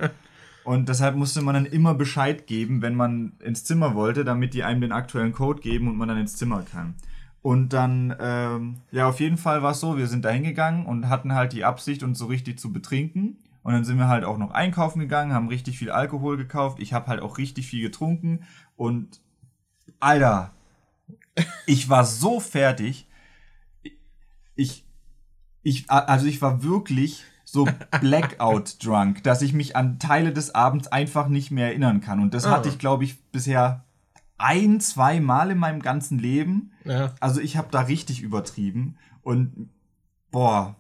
[0.64, 4.64] Und deshalb musste man dann immer Bescheid geben, wenn man ins Zimmer wollte, damit die
[4.64, 6.96] einem den aktuellen Code geben und man dann ins Zimmer kann.
[7.42, 11.10] Und dann, ähm, ja, auf jeden Fall war es so, wir sind da hingegangen und
[11.10, 13.38] hatten halt die Absicht, uns so richtig zu betrinken.
[13.64, 16.80] Und dann sind wir halt auch noch einkaufen gegangen, haben richtig viel Alkohol gekauft.
[16.80, 18.44] Ich habe halt auch richtig viel getrunken.
[18.78, 19.22] Und,
[20.00, 20.54] Alter,
[21.66, 23.08] ich war so fertig.
[24.56, 24.86] Ich,
[25.62, 27.68] ich, also ich war wirklich so
[28.02, 32.20] Blackout drunk, dass ich mich an Teile des Abends einfach nicht mehr erinnern kann.
[32.20, 32.50] Und das oh.
[32.50, 33.86] hatte ich, glaube ich, bisher
[34.38, 36.72] ein, zwei Mal in meinem ganzen Leben.
[36.84, 37.14] Ja.
[37.20, 38.98] Also ich habe da richtig übertrieben.
[39.22, 39.70] Und
[40.32, 40.76] boah,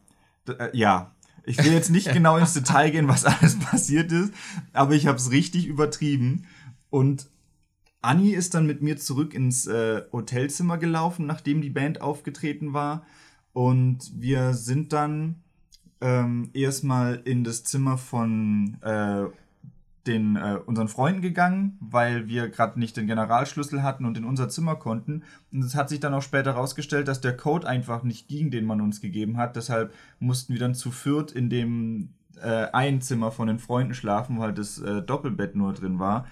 [0.48, 1.12] äh, ja.
[1.46, 4.34] Ich will jetzt nicht genau ins Detail gehen, was alles passiert ist,
[4.72, 6.46] aber ich habe es richtig übertrieben.
[6.90, 7.28] Und
[8.02, 13.06] Anni ist dann mit mir zurück ins äh, Hotelzimmer gelaufen, nachdem die Band aufgetreten war.
[13.54, 15.36] Und wir sind dann
[16.02, 19.26] ähm, erstmal in das Zimmer von äh,
[20.06, 24.50] den äh, unseren Freunden gegangen, weil wir gerade nicht den Generalschlüssel hatten und in unser
[24.50, 25.24] Zimmer konnten.
[25.52, 28.66] Und es hat sich dann auch später herausgestellt, dass der Code einfach nicht ging, den
[28.66, 29.56] man uns gegeben hat.
[29.56, 32.10] Deshalb mussten wir dann zu viert in dem
[32.42, 36.26] äh, ein Zimmer von den Freunden schlafen, weil das äh, Doppelbett nur drin war.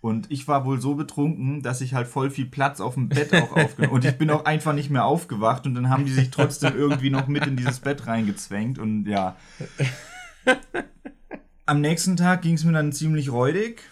[0.00, 3.34] Und ich war wohl so betrunken, dass ich halt voll viel Platz auf dem Bett
[3.34, 6.30] auch aufgenommen Und ich bin auch einfach nicht mehr aufgewacht und dann haben die sich
[6.30, 9.36] trotzdem irgendwie noch mit in dieses Bett reingezwängt und ja.
[11.66, 13.82] Am nächsten Tag ging es mir dann ziemlich räudig.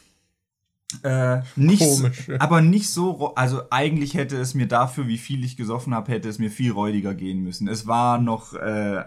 [1.02, 2.30] Äh, nicht, Komisch.
[2.38, 6.28] Aber nicht so, also eigentlich hätte es mir dafür, wie viel ich gesoffen habe, hätte
[6.28, 7.66] es mir viel räudiger gehen müssen.
[7.66, 9.02] Es war noch äh,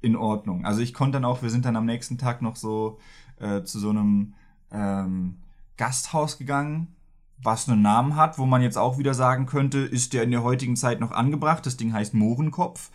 [0.00, 0.66] in Ordnung.
[0.66, 2.98] Also ich konnte dann auch, wir sind dann am nächsten Tag noch so
[3.38, 4.34] äh, zu so einem
[4.72, 5.36] ähm,
[5.76, 6.94] Gasthaus gegangen,
[7.42, 10.42] was einen Namen hat, wo man jetzt auch wieder sagen könnte, ist der in der
[10.42, 11.66] heutigen Zeit noch angebracht.
[11.66, 12.90] Das Ding heißt Mohrenkopf.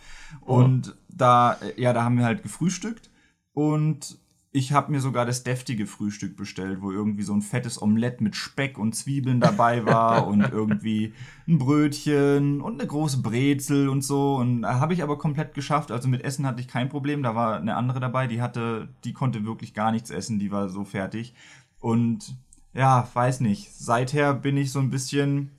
[0.46, 0.56] Oh.
[0.56, 3.10] Und da, ja, da haben wir halt gefrühstückt.
[3.52, 4.18] Und
[4.50, 8.34] ich habe mir sogar das deftige Frühstück bestellt, wo irgendwie so ein fettes Omelett mit
[8.34, 11.12] Speck und Zwiebeln dabei war und irgendwie
[11.46, 14.36] ein Brötchen und eine große Brezel und so.
[14.36, 15.90] Und habe ich aber komplett geschafft.
[15.90, 17.22] Also mit Essen hatte ich kein Problem.
[17.22, 20.70] Da war eine andere dabei, die hatte, die konnte wirklich gar nichts essen, die war
[20.70, 21.34] so fertig.
[21.80, 22.34] Und
[22.78, 23.74] ja, weiß nicht.
[23.74, 25.50] Seither bin ich so ein bisschen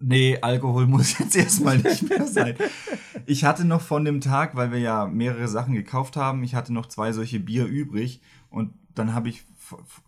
[0.00, 2.56] nee, Alkohol muss jetzt erstmal nicht mehr sein.
[3.26, 6.72] Ich hatte noch von dem Tag, weil wir ja mehrere Sachen gekauft haben, ich hatte
[6.72, 9.44] noch zwei solche Bier übrig und dann habe ich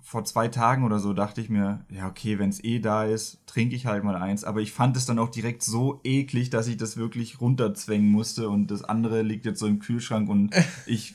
[0.03, 3.41] vor zwei Tagen oder so dachte ich mir, ja, okay, wenn es eh da ist,
[3.47, 4.45] trinke ich halt mal eins.
[4.45, 8.49] Aber ich fand es dann auch direkt so eklig, dass ich das wirklich runterzwängen musste
[8.49, 10.55] und das andere liegt jetzt so im Kühlschrank und
[10.87, 11.15] ich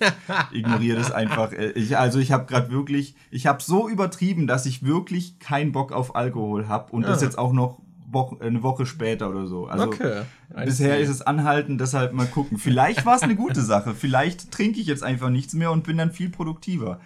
[0.51, 1.51] ignoriere das einfach.
[1.51, 5.91] Ich, also ich habe gerade wirklich, ich habe so übertrieben, dass ich wirklich keinen Bock
[5.91, 7.09] auf Alkohol habe und ja.
[7.09, 7.79] das jetzt auch noch
[8.11, 9.65] Woche, eine Woche später oder so.
[9.65, 10.23] Also okay.
[10.63, 12.57] bisher ist es anhalten, deshalb mal gucken.
[12.57, 13.93] Vielleicht war es eine gute Sache.
[13.93, 16.99] Vielleicht trinke ich jetzt einfach nichts mehr und bin dann viel produktiver.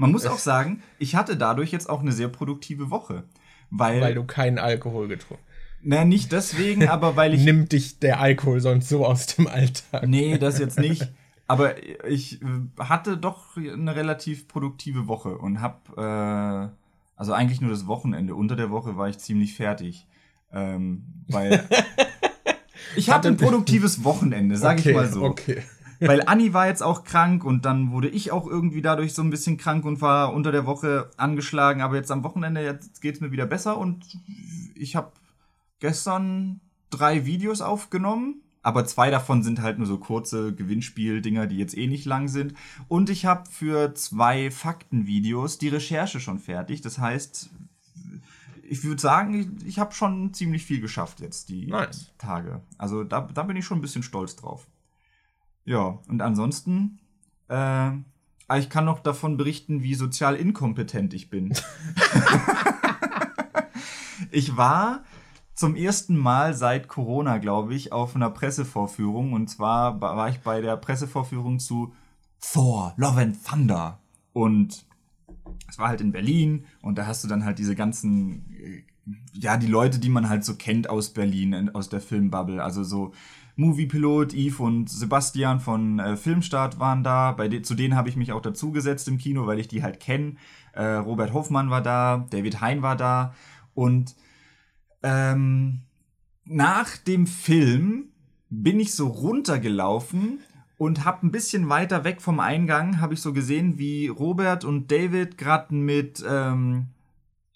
[0.00, 3.24] Man muss auch sagen, ich hatte dadurch jetzt auch eine sehr produktive Woche.
[3.70, 5.44] Weil, weil du keinen Alkohol getrunken
[5.82, 7.44] Na, nicht deswegen, aber weil ich.
[7.44, 10.08] Nimmt dich der Alkohol sonst so aus dem Alltag?
[10.08, 11.06] Nee, das jetzt nicht.
[11.46, 11.74] Aber
[12.08, 12.46] ich äh,
[12.78, 16.70] hatte doch eine relativ produktive Woche und hab, äh,
[17.16, 18.34] also eigentlich nur das Wochenende.
[18.34, 20.06] Unter der Woche war ich ziemlich fertig.
[20.52, 21.68] Ähm, weil
[22.96, 25.22] ich hatte ein produktives Wochenende, sag okay, ich mal so.
[25.24, 25.62] Okay.
[26.00, 29.30] Weil Anni war jetzt auch krank und dann wurde ich auch irgendwie dadurch so ein
[29.30, 31.82] bisschen krank und war unter der Woche angeschlagen.
[31.82, 34.18] Aber jetzt am Wochenende jetzt geht's mir wieder besser und
[34.74, 35.12] ich habe
[35.78, 38.42] gestern drei Videos aufgenommen.
[38.62, 42.52] Aber zwei davon sind halt nur so kurze Gewinnspiel-Dinger, die jetzt eh nicht lang sind.
[42.88, 46.82] Und ich habe für zwei Faktenvideos die Recherche schon fertig.
[46.82, 47.48] Das heißt,
[48.68, 52.12] ich würde sagen, ich, ich habe schon ziemlich viel geschafft jetzt die nice.
[52.18, 52.60] Tage.
[52.76, 54.66] Also da, da bin ich schon ein bisschen stolz drauf.
[55.70, 56.98] Ja, und ansonsten,
[57.48, 57.92] äh,
[58.58, 61.50] ich kann noch davon berichten, wie sozial inkompetent ich bin.
[64.32, 65.04] ich war
[65.54, 69.32] zum ersten Mal seit Corona, glaube ich, auf einer Pressevorführung.
[69.32, 71.94] Und zwar war ich bei der Pressevorführung zu
[72.40, 74.00] Thor, Love and Thunder.
[74.32, 74.84] Und
[75.68, 78.82] es war halt in Berlin und da hast du dann halt diese ganzen, äh,
[79.34, 82.60] ja, die Leute, die man halt so kennt aus Berlin, aus der Filmbubble.
[82.60, 83.12] Also so
[83.60, 87.32] Moviepilot, Yves und Sebastian von äh, Filmstart waren da.
[87.32, 90.00] Bei de zu denen habe ich mich auch dazugesetzt im Kino, weil ich die halt
[90.00, 90.36] kenne.
[90.72, 93.34] Äh, Robert Hoffmann war da, David Hein war da.
[93.74, 94.16] Und
[95.02, 95.82] ähm,
[96.44, 98.08] nach dem Film
[98.48, 100.40] bin ich so runtergelaufen
[100.78, 104.90] und habe ein bisschen weiter weg vom Eingang habe ich so gesehen, wie Robert und
[104.90, 106.86] David gerade mit, ähm,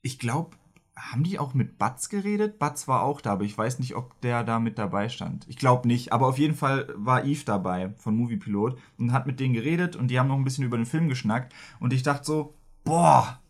[0.03, 0.57] ich glaube,
[0.97, 2.59] haben die auch mit Batz geredet?
[2.59, 5.45] Batz war auch da, aber ich weiß nicht, ob der da mit dabei stand.
[5.49, 9.27] Ich glaube nicht, aber auf jeden Fall war Eve dabei von Movie Pilot und hat
[9.27, 12.03] mit denen geredet und die haben noch ein bisschen über den Film geschnackt und ich
[12.03, 12.55] dachte so,
[12.85, 13.41] boah,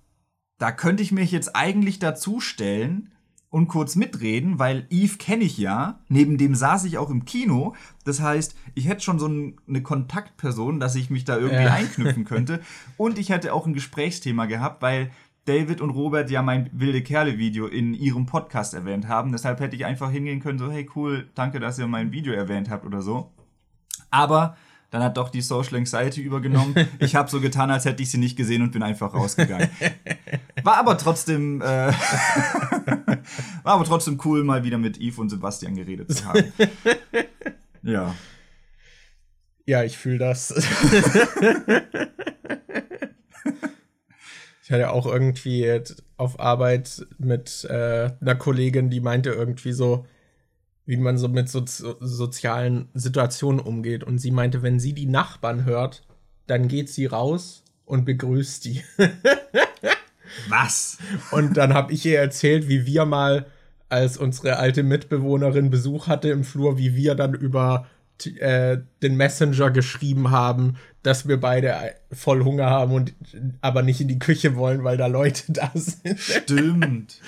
[0.58, 3.10] da könnte ich mich jetzt eigentlich dazustellen
[3.54, 6.00] und kurz mitreden, weil Eve kenne ich ja.
[6.08, 7.76] Neben dem saß ich auch im Kino.
[8.02, 11.72] Das heißt, ich hätte schon so eine Kontaktperson, dass ich mich da irgendwie ja.
[11.72, 12.60] einknüpfen könnte.
[12.96, 15.12] Und ich hätte auch ein Gesprächsthema gehabt, weil
[15.44, 19.32] David und Robert ja mein wilde Kerle Video in ihrem Podcast erwähnt haben.
[19.32, 22.70] Deshalb hätte ich einfach hingehen können, so hey cool, danke, dass ihr mein Video erwähnt
[22.70, 23.30] habt oder so.
[24.10, 24.56] Aber
[24.90, 26.74] dann hat doch die Social Anxiety übergenommen.
[27.00, 29.68] Ich habe so getan, als hätte ich sie nicht gesehen und bin einfach rausgegangen.
[30.62, 31.64] War aber trotzdem, äh,
[33.64, 36.44] war aber trotzdem cool, mal wieder mit Yves und Sebastian geredet zu haben.
[37.82, 38.14] Ja.
[39.66, 40.54] Ja, ich fühle das.
[44.64, 45.78] ich hatte auch irgendwie
[46.16, 50.06] auf Arbeit mit äh, einer Kollegin, die meinte irgendwie so,
[50.86, 54.04] wie man so mit so, so sozialen Situationen umgeht.
[54.04, 56.02] Und sie meinte, wenn sie die Nachbarn hört,
[56.46, 58.82] dann geht sie raus und begrüßt die.
[60.48, 60.96] Was?
[61.30, 63.44] Und dann habe ich ihr erzählt, wie wir mal,
[63.90, 67.86] als unsere alte Mitbewohnerin Besuch hatte im Flur, wie wir dann über
[68.38, 71.74] äh, den Messenger geschrieben haben, dass wir beide
[72.12, 73.14] voll Hunger haben und
[73.60, 76.18] aber nicht in die Küche wollen, weil da Leute da sind.
[76.18, 77.20] Stimmt.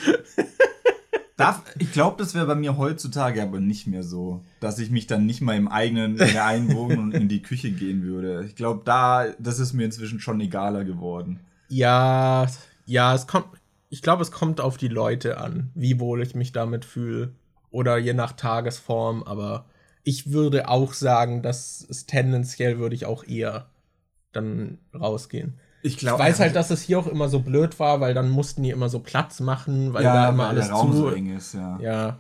[1.37, 5.07] Darf, ich glaube, das wäre bei mir heutzutage aber nicht mehr so, dass ich mich
[5.07, 8.45] dann nicht mal im eigenen in der einen Wohnung und in die Küche gehen würde.
[8.47, 11.41] Ich glaube, da, das ist mir inzwischen schon egaler geworden.
[11.69, 12.47] Ja,
[12.87, 13.49] ja, es kommt,
[13.91, 17.33] ich glaube, es kommt auf die Leute an, wie wohl ich mich damit fühle.
[17.71, 19.67] Oder je nach Tagesform, aber
[20.07, 23.67] ich würde auch sagen, dass es tendenziell würde ich auch eher
[24.31, 25.59] dann rausgehen.
[25.83, 28.31] Ich, glaub, ich weiß halt, dass es hier auch immer so blöd war, weil dann
[28.31, 30.99] mussten die immer so Platz machen, weil ja, da immer weil alles der Raum zu
[30.99, 31.79] so eng ist, ja.
[31.81, 32.19] Ja,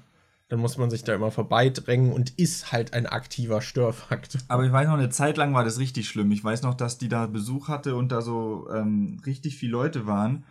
[0.48, 4.40] dann muss man sich da immer vorbeidrängen und ist halt ein aktiver Störfaktor.
[4.48, 6.32] Aber ich weiß noch, eine Zeit lang war das richtig schlimm.
[6.32, 10.08] Ich weiß noch, dass die da Besuch hatte und da so ähm, richtig viele Leute
[10.08, 10.42] waren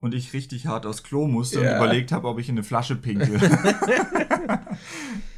[0.00, 1.70] und ich richtig hart aufs Klo musste ja.
[1.70, 3.40] und überlegt habe, ob ich in eine Flasche pinkel.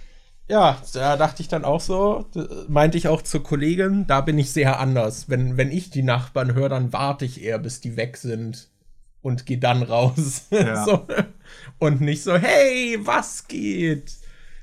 [0.48, 2.26] Ja, da dachte ich dann auch so,
[2.68, 5.28] meinte ich auch zur Kollegin, da bin ich sehr anders.
[5.28, 8.68] Wenn, wenn ich die Nachbarn höre, dann warte ich eher, bis die weg sind
[9.22, 10.46] und gehe dann raus.
[10.50, 10.84] Ja.
[10.84, 11.06] so.
[11.78, 14.12] Und nicht so, hey, was geht?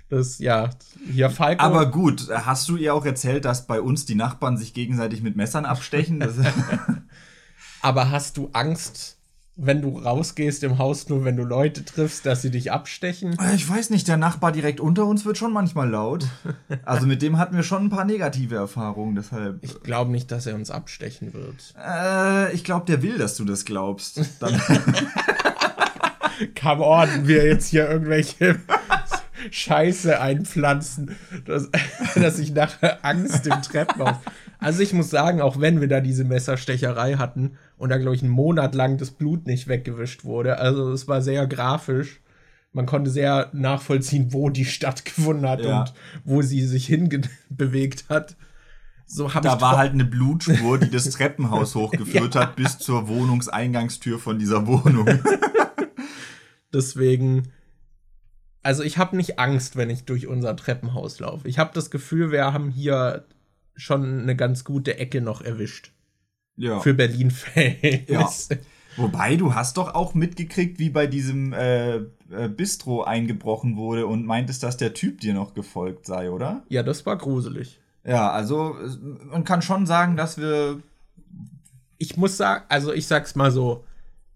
[0.10, 0.70] Das, ja,
[1.12, 1.62] hier Falco.
[1.64, 5.36] Aber gut, hast du ihr auch erzählt, dass bei uns die Nachbarn sich gegenseitig mit
[5.36, 6.24] Messern abstechen?
[7.82, 9.18] Aber hast du Angst,
[9.56, 13.38] wenn du rausgehst im Haus, nur wenn du Leute triffst, dass sie dich abstechen?
[13.40, 16.28] Äh, ich weiß nicht, der Nachbar direkt unter uns wird schon manchmal laut.
[16.86, 19.64] Also mit dem hatten wir schon ein paar negative Erfahrungen, deshalb.
[19.64, 21.74] Ich glaube nicht, dass er uns abstechen wird.
[21.78, 24.20] Äh, ich glaube, der will, dass du das glaubst.
[24.40, 24.60] Dann
[26.60, 28.60] Come on, wir jetzt hier irgendwelche
[29.52, 31.70] Scheiße einpflanzen, dass,
[32.16, 34.18] dass ich nachher Angst im Treppenhaus.
[34.60, 38.22] Also ich muss sagen, auch wenn wir da diese Messerstecherei hatten und da, glaube ich,
[38.22, 42.22] einen Monat lang das Blut nicht weggewischt wurde, also es war sehr grafisch.
[42.72, 45.82] Man konnte sehr nachvollziehen, wo die stattgefunden hat ja.
[45.82, 48.36] und wo sie sich hinbewegt hat.
[49.06, 52.42] So da war halt eine Blutspur, die das Treppenhaus hochgeführt ja.
[52.42, 55.08] hat, bis zur Wohnungseingangstür von dieser Wohnung.
[56.74, 57.52] Deswegen,
[58.64, 61.48] also ich habe nicht Angst, wenn ich durch unser Treppenhaus laufe.
[61.48, 63.26] Ich habe das Gefühl, wir haben hier
[63.76, 65.93] schon eine ganz gute Ecke noch erwischt.
[66.58, 66.80] Ja.
[66.80, 68.50] Für Berlin-Fans.
[68.50, 68.58] Ja.
[68.96, 74.26] Wobei, du hast doch auch mitgekriegt, wie bei diesem äh, äh, Bistro eingebrochen wurde und
[74.26, 76.64] meintest, dass der Typ dir noch gefolgt sei, oder?
[76.70, 77.80] Ja, das war gruselig.
[78.06, 78.76] Ja, also
[79.26, 80.82] man kann schon sagen, dass wir.
[81.98, 83.86] Ich muss sagen, also ich sag's mal so,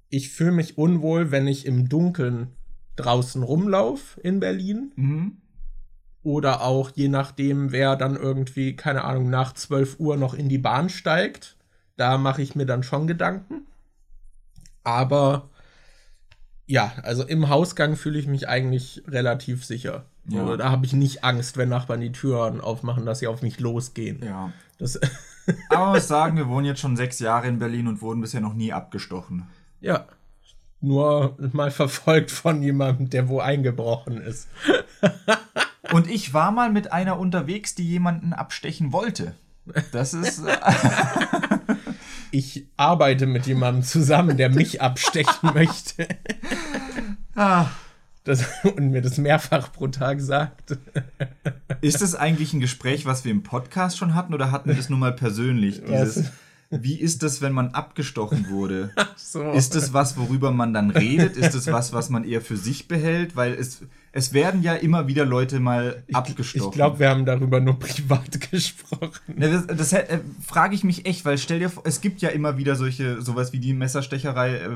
[0.10, 2.47] ich fühle mich unwohl, wenn ich im Dunkeln
[2.95, 4.91] draußen rumlaufe in Berlin.
[4.95, 5.38] Mhm.
[6.23, 10.58] Oder auch je nachdem, wer dann irgendwie, keine Ahnung, nach 12 Uhr noch in die
[10.58, 11.57] Bahn steigt.
[11.97, 13.65] Da mache ich mir dann schon Gedanken.
[14.83, 15.49] Aber
[16.65, 20.05] ja, also im Hausgang fühle ich mich eigentlich relativ sicher.
[20.29, 20.41] Ja.
[20.41, 23.60] Also, da habe ich nicht Angst, wenn Nachbarn die Türen aufmachen, dass sie auf mich
[23.60, 24.23] losgehen.
[24.23, 24.51] Ja.
[24.77, 24.99] Das
[25.69, 28.41] Aber man muss sagen, wir wohnen jetzt schon sechs Jahre in Berlin und wurden bisher
[28.41, 29.47] noch nie abgestochen.
[29.79, 30.05] Ja.
[30.81, 34.47] Nur mal verfolgt von jemandem, der wo eingebrochen ist.
[35.91, 39.33] Und ich war mal mit einer unterwegs, die jemanden abstechen wollte.
[39.91, 40.43] Das ist.
[42.31, 46.07] Ich arbeite mit jemandem zusammen, der mich abstechen möchte.
[47.35, 47.67] Ah.
[48.23, 50.77] Das, und mir das mehrfach pro Tag sagt.
[51.79, 54.89] Ist das eigentlich ein Gespräch, was wir im Podcast schon hatten, oder hatten wir das
[54.89, 55.81] nur mal persönlich?
[55.87, 56.31] Dieses?
[56.69, 58.91] Wie ist das, wenn man abgestochen wurde?
[59.15, 59.51] So.
[59.51, 61.35] Ist das was, worüber man dann redet?
[61.35, 63.35] Ist das was, was man eher für sich behält?
[63.35, 63.81] Weil es,
[64.17, 66.69] es werden ja immer wieder Leute mal ich, abgestochen.
[66.69, 69.12] Ich glaube, wir haben darüber nur privat gesprochen.
[69.39, 72.30] Ja, das, das äh, frage ich mich echt, weil stell dir vor, es gibt ja
[72.30, 74.69] immer wieder solche, sowas wie die Messerstecherei äh,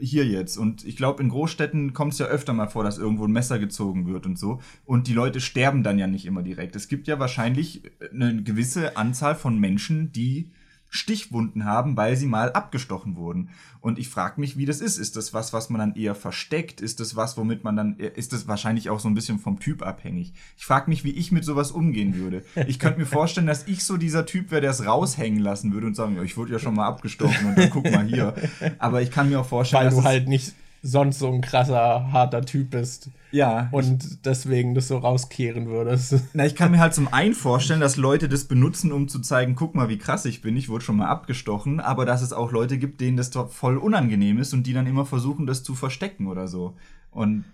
[0.00, 0.56] hier jetzt.
[0.56, 3.58] Und ich glaube, in Großstädten kommt es ja öfter mal vor, dass irgendwo ein Messer
[3.58, 4.62] gezogen wird und so.
[4.86, 6.74] Und die Leute sterben dann ja nicht immer direkt.
[6.74, 7.82] Es gibt ja wahrscheinlich
[8.14, 10.52] eine gewisse Anzahl von Menschen, die
[10.90, 13.48] Stichwunden haben, weil sie mal abgestochen wurden.
[13.80, 14.98] Und ich frage mich, wie das ist.
[14.98, 16.80] Ist das was, was man dann eher versteckt?
[16.80, 19.82] Ist das was, womit man dann, ist das wahrscheinlich auch so ein bisschen vom Typ
[19.82, 20.34] abhängig?
[20.58, 22.44] Ich frage mich, wie ich mit sowas umgehen würde.
[22.66, 25.86] Ich könnte mir vorstellen, dass ich so dieser Typ wäre, der es raushängen lassen würde
[25.86, 28.34] und sagen, ich wurde ja schon mal abgestochen und dann guck mal hier.
[28.78, 32.42] Aber ich kann mir auch vorstellen, weil du halt nicht sonst so ein krasser, harter
[32.42, 33.10] Typ bist.
[33.32, 33.68] Ja.
[33.70, 36.16] Und deswegen das so rauskehren würdest.
[36.32, 39.54] Na, ich kann mir halt zum einen vorstellen, dass Leute das benutzen, um zu zeigen,
[39.54, 42.50] guck mal, wie krass ich bin, ich wurde schon mal abgestochen, aber dass es auch
[42.50, 45.74] Leute gibt, denen das doch voll unangenehm ist und die dann immer versuchen, das zu
[45.74, 46.74] verstecken oder so.
[47.10, 47.44] Und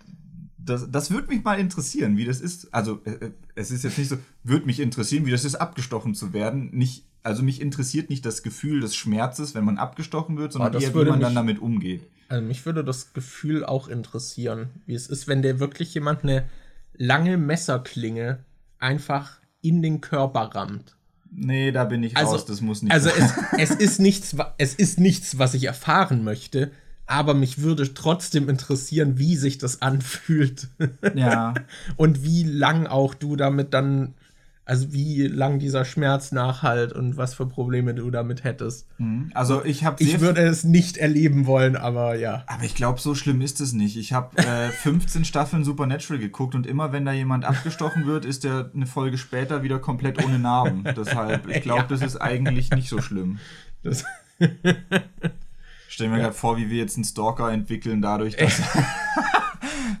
[0.57, 2.73] das, das würde mich mal interessieren, wie das ist.
[2.73, 6.13] Also, äh, äh, es ist jetzt nicht so, würde mich interessieren, wie das ist, abgestochen
[6.13, 6.69] zu werden.
[6.71, 10.83] Nicht, also mich interessiert nicht das Gefühl des Schmerzes, wenn man abgestochen wird, sondern das
[10.83, 12.03] eher, wie man mich- dann damit umgeht.
[12.29, 16.43] Also mich würde das Gefühl auch interessieren, wie es ist, wenn dir wirklich jemand eine
[16.93, 18.39] lange Messerklinge
[18.79, 20.95] einfach in den Körper rammt.
[21.31, 24.73] Nee, da bin ich Also- raus, das muss nicht Also es, es ist nichts, es
[24.75, 26.71] ist nichts, was ich erfahren möchte,
[27.05, 30.67] aber mich würde trotzdem interessieren, wie sich das anfühlt
[31.15, 31.53] Ja.
[31.97, 34.13] und wie lang auch du damit dann,
[34.67, 38.85] also wie lang dieser Schmerz nachhalt und was für Probleme du damit hättest.
[38.97, 39.31] Mhm.
[39.33, 42.43] Also ich habe Ich würde es nicht erleben wollen, aber ja.
[42.47, 43.95] Aber ich glaube, so schlimm ist es nicht.
[43.95, 48.43] Ich habe äh, 15 Staffeln Supernatural geguckt und immer wenn da jemand abgestochen wird, ist
[48.43, 50.83] der eine Folge später wieder komplett ohne Narben.
[50.97, 51.87] Deshalb, ich glaube, Ja.
[51.87, 53.39] das ist eigentlich nicht so schlimm.
[53.83, 54.03] Das,
[55.87, 58.61] Stell mir gerade vor, wie wir jetzt einen Stalker entwickeln, dadurch, dass.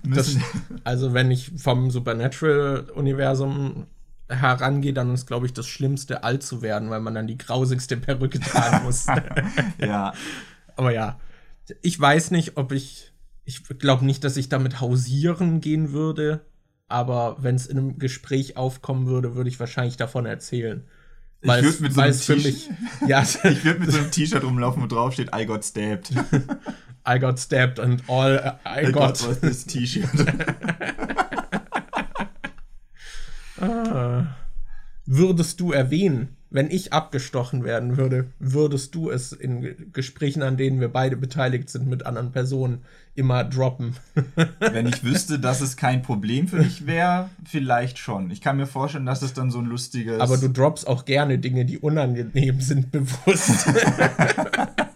[0.03, 0.35] das,
[0.83, 3.85] also wenn ich vom Supernatural-Universum
[4.29, 7.97] herangehe, dann ist, glaube ich, das Schlimmste, alt zu werden, weil man dann die grausigste
[7.97, 9.05] Perücke tragen muss.
[9.79, 10.13] ja.
[10.75, 11.19] Aber ja,
[11.81, 13.13] ich weiß nicht, ob ich.
[13.45, 16.45] Ich glaube nicht, dass ich damit hausieren gehen würde.
[16.89, 20.85] Aber wenn es in einem Gespräch aufkommen würde, würde ich wahrscheinlich davon erzählen.
[21.41, 22.69] Ich Weil würd es mit so einem für mich.
[23.07, 26.11] Ja, Ich würde mit so einem T-Shirt rumlaufen, wo drauf steht, I got stabbed.
[27.07, 29.25] I got stabbed and all I, I got.
[29.25, 30.09] was this T-Shirt.
[33.61, 34.27] Ah.
[35.05, 40.57] Würdest du erwähnen, wenn ich abgestochen werden würde, würdest du es in Ge- Gesprächen, an
[40.57, 42.81] denen wir beide beteiligt sind mit anderen Personen,
[43.15, 43.95] immer droppen?
[44.59, 48.31] Wenn ich wüsste, dass es kein Problem für mich wäre, vielleicht schon.
[48.31, 50.19] Ich kann mir vorstellen, dass es dann so ein lustiges.
[50.21, 53.67] Aber du droppst auch gerne Dinge, die unangenehm sind, bewusst.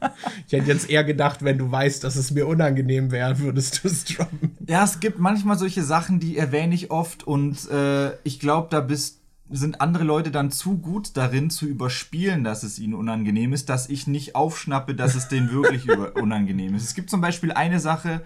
[0.48, 3.88] ich hätte jetzt eher gedacht, wenn du weißt, dass es mir unangenehm wäre, würdest du
[3.88, 4.58] es droppen.
[4.68, 8.82] Ja, es gibt manchmal solche Sachen, die erwähne ich oft und äh, ich glaube, da
[8.82, 13.70] bist, sind andere Leute dann zu gut darin zu überspielen, dass es ihnen unangenehm ist,
[13.70, 16.84] dass ich nicht aufschnappe, dass es denen wirklich unangenehm ist.
[16.84, 18.22] Es gibt zum Beispiel eine Sache,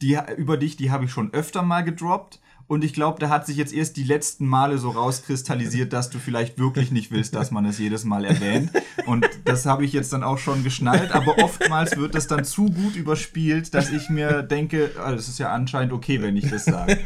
[0.00, 2.40] die, über dich, die habe ich schon öfter mal gedroppt.
[2.68, 6.18] Und ich glaube, da hat sich jetzt erst die letzten Male so rauskristallisiert, dass du
[6.18, 8.70] vielleicht wirklich nicht willst, dass man es jedes Mal erwähnt.
[9.06, 11.12] Und das habe ich jetzt dann auch schon geschnallt.
[11.12, 15.38] Aber oftmals wird das dann zu gut überspielt, dass ich mir denke, ah, das ist
[15.38, 16.98] ja anscheinend okay, wenn ich das sage.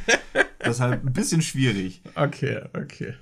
[0.66, 2.02] Deshalb ein bisschen schwierig.
[2.16, 3.14] Okay, okay.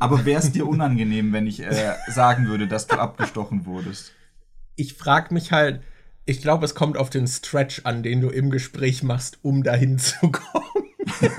[0.00, 4.12] Aber wäre es dir unangenehm, wenn ich äh, sagen würde, dass du abgestochen wurdest?
[4.74, 5.82] Ich frage mich halt,
[6.26, 9.98] ich glaube, es kommt auf den Stretch an, den du im Gespräch machst, um dahin
[10.00, 10.83] zu kommen.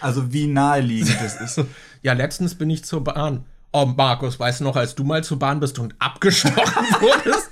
[0.00, 1.66] Also wie naheliegend das ist.
[2.02, 3.46] Ja, letztens bin ich zur Bahn.
[3.72, 6.54] Oh, Markus, weißt du noch, als du mal zur Bahn bist und abgestochen
[7.00, 7.48] wurdest?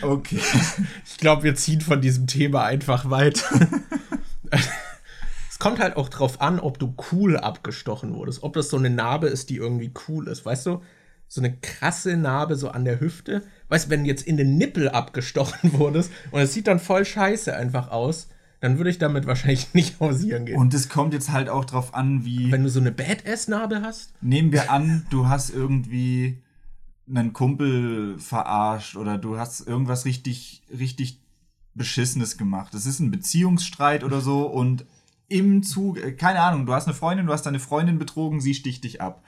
[0.00, 0.40] Okay.
[1.04, 3.68] Ich glaube, wir ziehen von diesem Thema einfach weiter.
[5.50, 8.44] es kommt halt auch drauf an, ob du cool abgestochen wurdest.
[8.44, 10.46] Ob das so eine Narbe ist, die irgendwie cool ist.
[10.46, 10.82] Weißt du,
[11.30, 13.42] so eine krasse Narbe so an der Hüfte.
[13.68, 17.54] Weißt du, wenn jetzt in den Nippel abgestochen wurdest und es sieht dann voll scheiße
[17.54, 18.28] einfach aus,
[18.58, 20.56] dann würde ich damit wahrscheinlich nicht hausieren gehen.
[20.56, 22.50] Und es kommt jetzt halt auch drauf an, wie.
[22.50, 24.12] wenn du so eine Badass-Narbe hast?
[24.20, 26.42] Nehmen wir an, du hast irgendwie
[27.08, 31.20] einen Kumpel verarscht oder du hast irgendwas richtig, richtig
[31.74, 32.74] Beschissenes gemacht.
[32.74, 34.84] Es ist ein Beziehungsstreit oder so und
[35.28, 38.82] im Zug, keine Ahnung, du hast eine Freundin, du hast deine Freundin betrogen, sie sticht
[38.82, 39.22] dich ab.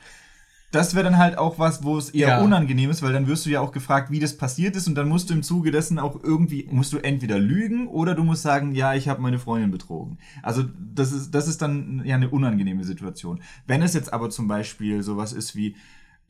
[0.73, 2.41] Das wäre dann halt auch was, wo es eher Ja.
[2.43, 5.09] unangenehm ist, weil dann wirst du ja auch gefragt, wie das passiert ist und dann
[5.09, 8.75] musst du im Zuge dessen auch irgendwie, musst du entweder lügen oder du musst sagen,
[8.75, 10.18] ja, ich habe meine Freundin betrogen.
[10.43, 10.64] Also
[10.95, 13.41] das ist, das ist dann ja eine unangenehme Situation.
[13.66, 15.77] Wenn es jetzt aber zum Beispiel sowas ist wie,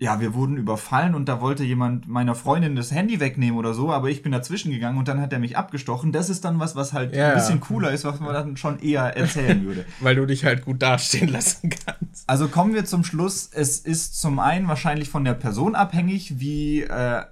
[0.02, 3.92] ja, wir wurden überfallen und da wollte jemand meiner Freundin das Handy wegnehmen oder so,
[3.92, 6.10] aber ich bin dazwischen gegangen und dann hat er mich abgestochen.
[6.10, 7.28] Das ist dann was, was halt Ja.
[7.28, 9.84] ein bisschen cooler ist, was man dann schon eher erzählen würde.
[10.00, 12.28] Weil du dich halt gut dastehen lassen kannst.
[12.28, 13.48] Also kommen wir zum Schluss.
[13.54, 17.22] Es ist zum einen wahrscheinlich von der Person abhängig, wie äh,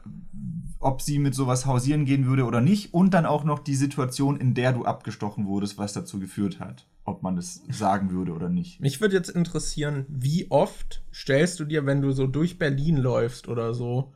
[0.78, 2.94] ob sie mit sowas hausieren gehen würde oder nicht.
[2.94, 6.86] Und dann auch noch die Situation, in der du abgestochen wurdest, was dazu geführt hat.
[7.04, 8.80] Ob man das sagen würde oder nicht.
[8.80, 13.48] Mich würde jetzt interessieren, wie oft stellst du dir, wenn du so durch Berlin läufst
[13.48, 14.12] oder so,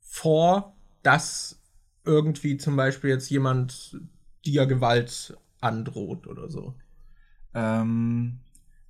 [0.00, 1.60] vor, dass
[2.04, 4.00] irgendwie zum Beispiel jetzt jemand
[4.44, 6.74] dir Gewalt androht oder so?
[7.52, 8.40] Ähm,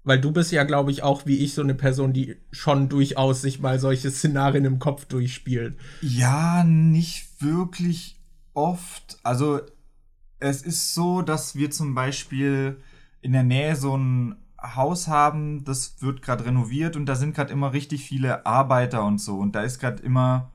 [0.05, 3.43] Weil du bist ja, glaube ich, auch wie ich so eine Person, die schon durchaus
[3.43, 5.77] sich mal solche Szenarien im Kopf durchspielt.
[6.03, 8.21] Ja, nicht wirklich
[8.55, 9.19] oft.
[9.23, 9.61] Also
[10.39, 12.83] es ist so, dass wir zum Beispiel
[13.21, 17.53] in der Nähe so ein Haus haben, das wird gerade renoviert und da sind gerade
[17.53, 19.39] immer richtig viele Arbeiter und so.
[19.39, 20.51] Und da ist gerade immer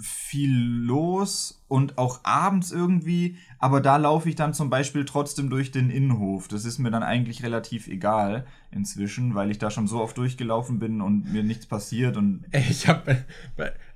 [0.00, 5.70] viel los und auch abends irgendwie, aber da laufe ich dann zum Beispiel trotzdem durch
[5.70, 6.48] den Innenhof.
[6.48, 10.80] Das ist mir dann eigentlich relativ egal inzwischen, weil ich da schon so oft durchgelaufen
[10.80, 12.44] bin und mir nichts passiert und.
[12.52, 13.24] Ich habe,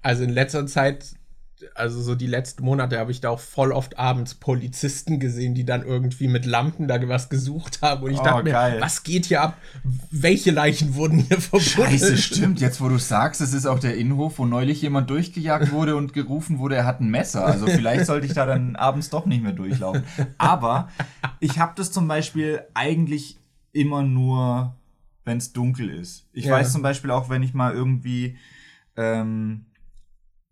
[0.02, 1.16] also in letzter Zeit
[1.74, 5.64] also so die letzten Monate habe ich da auch voll oft abends Polizisten gesehen, die
[5.64, 8.04] dann irgendwie mit Lampen da was gesucht haben.
[8.04, 8.80] Und ich oh, dachte mir, geil.
[8.80, 9.56] was geht hier ab?
[10.10, 11.68] Welche Leichen wurden hier verbunden?
[11.68, 12.60] Scheiße, stimmt.
[12.60, 16.12] Jetzt, wo du sagst, es ist auch der Innenhof, wo neulich jemand durchgejagt wurde und
[16.12, 17.44] gerufen wurde, er hat ein Messer.
[17.44, 20.04] Also vielleicht sollte ich da dann abends doch nicht mehr durchlaufen.
[20.38, 20.88] Aber
[21.40, 23.38] ich habe das zum Beispiel eigentlich
[23.72, 24.74] immer nur,
[25.24, 26.26] wenn es dunkel ist.
[26.32, 26.52] Ich ja.
[26.52, 28.36] weiß zum Beispiel auch, wenn ich mal irgendwie
[28.96, 29.66] ähm,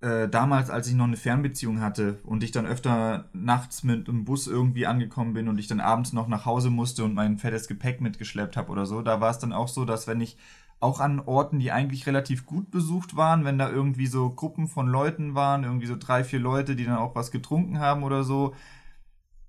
[0.00, 4.24] äh, damals, als ich noch eine Fernbeziehung hatte und ich dann öfter nachts mit dem
[4.24, 7.66] Bus irgendwie angekommen bin und ich dann abends noch nach Hause musste und mein fettes
[7.66, 10.36] Gepäck mitgeschleppt habe oder so, da war es dann auch so, dass wenn ich
[10.80, 14.86] auch an Orten, die eigentlich relativ gut besucht waren, wenn da irgendwie so Gruppen von
[14.86, 18.54] Leuten waren, irgendwie so drei, vier Leute, die dann auch was getrunken haben oder so,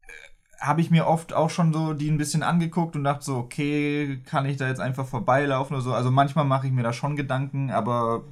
[0.04, 3.38] äh, habe ich mir oft auch schon so die ein bisschen angeguckt und dachte so,
[3.38, 5.94] okay, kann ich da jetzt einfach vorbeilaufen oder so.
[5.94, 8.24] Also manchmal mache ich mir da schon Gedanken, aber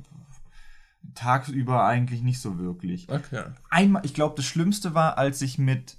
[1.15, 3.09] tagsüber eigentlich nicht so wirklich.
[3.09, 3.43] Okay.
[3.69, 5.97] Einmal, ich glaube, das Schlimmste war, als ich mit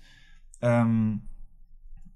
[0.63, 1.23] ähm,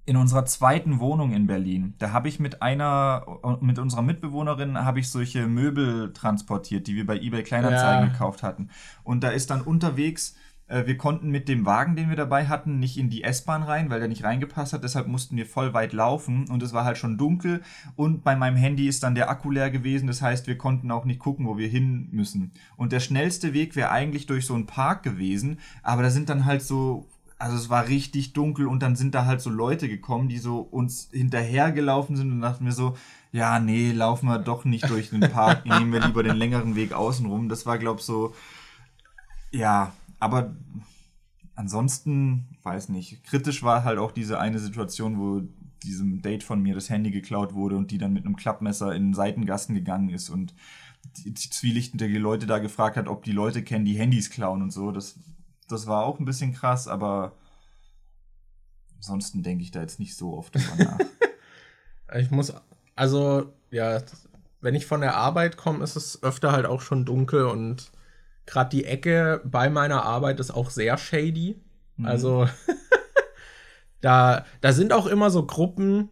[0.07, 3.25] in unserer zweiten Wohnung in Berlin, da habe ich mit einer,
[3.61, 8.13] mit unserer Mitbewohnerin, habe ich solche Möbel transportiert, die wir bei eBay Kleinanzeigen ja.
[8.13, 8.71] gekauft hatten.
[9.05, 10.35] Und da ist dann unterwegs
[10.71, 13.99] wir konnten mit dem Wagen, den wir dabei hatten, nicht in die S-Bahn rein, weil
[13.99, 14.85] der nicht reingepasst hat.
[14.85, 17.63] Deshalb mussten wir voll weit laufen und es war halt schon dunkel.
[17.97, 20.07] Und bei meinem Handy ist dann der Akku leer gewesen.
[20.07, 22.53] Das heißt, wir konnten auch nicht gucken, wo wir hin müssen.
[22.77, 25.59] Und der schnellste Weg wäre eigentlich durch so einen Park gewesen.
[25.83, 27.07] Aber da sind dann halt so
[27.41, 30.59] also es war richtig dunkel und dann sind da halt so Leute gekommen, die so
[30.61, 32.97] uns hinterhergelaufen sind und dachten mir so,
[33.33, 36.93] ja, nee, laufen wir doch nicht durch den Park, nehmen wir lieber den längeren Weg
[36.93, 37.49] außenrum.
[37.49, 38.35] Das war, glaub so,
[39.53, 40.55] ja, aber
[41.57, 45.43] ansonsten, weiß nicht, kritisch war halt auch diese eine Situation, wo
[45.83, 49.09] diesem Date von mir das Handy geklaut wurde und die dann mit einem Klappmesser in
[49.09, 50.55] den Seitengassen gegangen ist und
[51.17, 54.71] die, die zwielichtende Leute da gefragt hat, ob die Leute kennen, die Handys klauen und
[54.71, 54.93] so.
[54.93, 55.19] Das,
[55.69, 57.33] das war auch ein bisschen krass, aber
[58.97, 60.99] ansonsten denke ich da jetzt nicht so oft drüber nach.
[62.19, 62.53] ich muss,
[62.95, 64.03] also, ja,
[64.61, 67.91] wenn ich von der Arbeit komme, ist es öfter halt auch schon dunkel und
[68.51, 71.61] gerade die Ecke bei meiner Arbeit ist auch sehr shady.
[71.97, 72.07] Mhm.
[72.07, 72.49] Also
[74.01, 76.11] da, da sind auch immer so Gruppen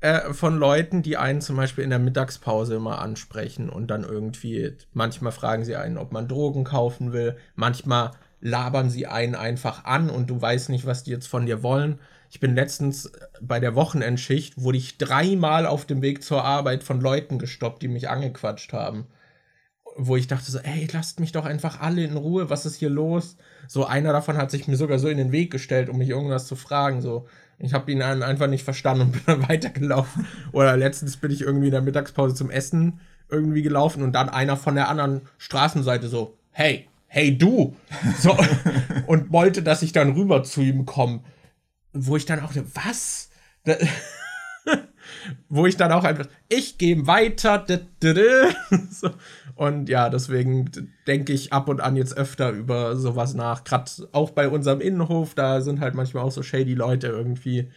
[0.00, 4.76] äh, von Leuten, die einen zum Beispiel in der Mittagspause immer ansprechen und dann irgendwie,
[4.92, 10.10] manchmal fragen sie einen, ob man Drogen kaufen will, manchmal labern sie einen einfach an
[10.10, 11.98] und du weißt nicht, was die jetzt von dir wollen.
[12.28, 17.00] Ich bin letztens bei der Wochenendschicht, wurde ich dreimal auf dem Weg zur Arbeit von
[17.00, 19.06] Leuten gestoppt, die mich angequatscht haben
[19.96, 22.90] wo ich dachte so, ey, lasst mich doch einfach alle in Ruhe, was ist hier
[22.90, 23.36] los?
[23.66, 26.46] So einer davon hat sich mir sogar so in den Weg gestellt, um mich irgendwas
[26.46, 27.26] zu fragen, so.
[27.58, 30.26] Ich habe ihn einfach nicht verstanden und bin dann weitergelaufen.
[30.52, 34.56] Oder letztens bin ich irgendwie in der Mittagspause zum Essen irgendwie gelaufen und dann einer
[34.56, 37.74] von der anderen Straßenseite so, hey, hey du!
[38.18, 38.36] So,
[39.06, 41.20] und wollte, dass ich dann rüber zu ihm komme.
[41.92, 43.30] Wo ich dann auch, was?
[45.48, 47.64] wo ich dann auch einfach, ich gehe weiter.
[48.90, 49.10] So.
[49.54, 50.70] Und ja, deswegen
[51.06, 53.64] denke ich ab und an jetzt öfter über sowas nach.
[53.64, 57.70] Gerade auch bei unserem Innenhof, da sind halt manchmal auch so shady Leute irgendwie,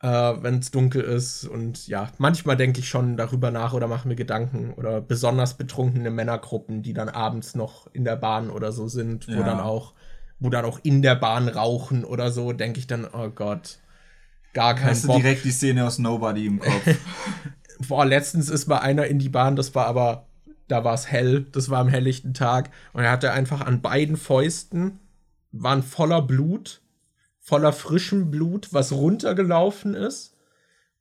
[0.00, 1.44] äh, wenn es dunkel ist.
[1.44, 4.72] Und ja, manchmal denke ich schon darüber nach oder mache mir Gedanken.
[4.74, 9.40] Oder besonders betrunkene Männergruppen, die dann abends noch in der Bahn oder so sind, wo
[9.40, 9.42] ja.
[9.42, 9.94] dann auch,
[10.38, 13.78] wo dann auch in der Bahn rauchen oder so, denke ich dann, oh Gott,
[14.58, 15.16] gar kein Hast Bock.
[15.16, 16.96] du direkt die Szene aus Nobody im Kopf?
[17.88, 20.26] Boah, letztens ist mal einer in die Bahn, das war aber
[20.66, 22.70] da war es hell, das war am helllichten Tag.
[22.92, 24.98] Und er hatte einfach an beiden Fäusten,
[25.52, 26.82] waren voller Blut,
[27.38, 30.36] voller frischem Blut, was runtergelaufen ist.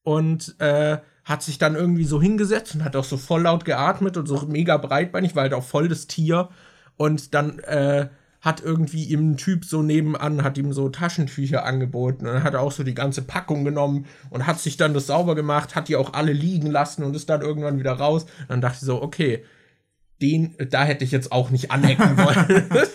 [0.04, 4.16] Und äh, hat sich dann irgendwie so hingesetzt und hat auch so voll laut geatmet
[4.16, 6.50] und so mega breitbeinig, weil halt auch voll das Tier.
[6.96, 8.08] Und dann äh,
[8.42, 12.54] hat irgendwie ihm ein Typ so nebenan, hat ihm so Taschentücher angeboten und dann hat
[12.54, 15.88] er auch so die ganze Packung genommen und hat sich dann das sauber gemacht, hat
[15.88, 18.24] die auch alle liegen lassen und ist dann irgendwann wieder raus.
[18.24, 19.44] Und dann dachte ich so, okay,
[20.22, 22.70] den, da hätte ich jetzt auch nicht anecken wollen.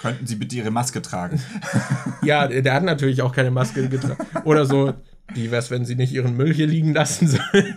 [0.00, 1.40] Könnten Sie bitte Ihre Maske tragen?
[2.22, 4.16] ja, der hat natürlich auch keine Maske getragen.
[4.44, 4.94] Oder so,
[5.32, 7.76] wie wär's, wenn Sie nicht Ihren Müll hier liegen lassen sollen?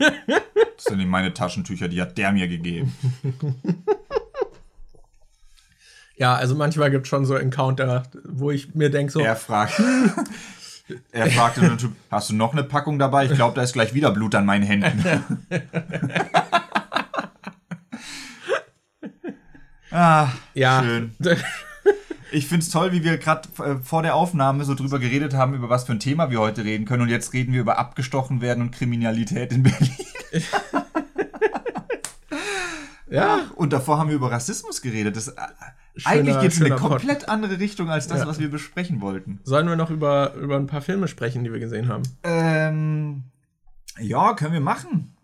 [0.75, 2.95] das sind nicht meine Taschentücher, die hat der mir gegeben.
[6.17, 9.19] Ja, also manchmal gibt es schon so Encounter, wo ich mir denke so.
[9.19, 9.81] Er fragt.
[11.11, 13.25] er Typ, hast du noch eine Packung dabei?
[13.25, 15.23] Ich glaube, da ist gleich wieder Blut an meinen Händen.
[19.91, 20.83] Ah, ja.
[20.83, 21.15] schön.
[22.31, 25.53] Ich finde es toll, wie wir gerade äh, vor der Aufnahme so drüber geredet haben,
[25.53, 27.03] über was für ein Thema wir heute reden können.
[27.03, 29.95] Und jetzt reden wir über abgestochen werden und Kriminalität in Berlin.
[33.09, 33.39] ja.
[33.55, 35.15] Und davor haben wir über Rassismus geredet.
[35.15, 35.33] Das, äh,
[35.97, 37.29] schöner, eigentlich geht es in eine komplett Pod.
[37.29, 38.27] andere Richtung als das, ja.
[38.27, 39.39] was wir besprechen wollten.
[39.43, 42.03] Sollen wir noch über, über ein paar Filme sprechen, die wir gesehen haben?
[42.23, 43.23] Ähm,
[43.99, 45.15] ja, können wir machen.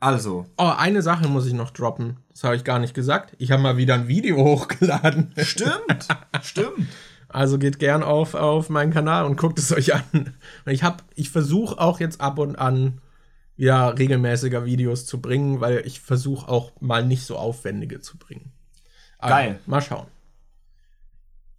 [0.00, 0.46] Also.
[0.56, 2.16] Oh, eine Sache muss ich noch droppen.
[2.30, 3.34] Das habe ich gar nicht gesagt.
[3.38, 5.32] Ich habe mal wieder ein Video hochgeladen.
[5.38, 6.08] Stimmt,
[6.42, 6.88] stimmt.
[7.28, 10.34] Also geht gern auf, auf meinen Kanal und guckt es euch an.
[10.66, 13.00] Ich habe, ich versuche auch jetzt ab und an
[13.56, 18.52] wieder regelmäßiger Videos zu bringen, weil ich versuche auch mal nicht so aufwendige zu bringen.
[19.20, 19.60] Aber Geil.
[19.66, 20.06] Mal schauen.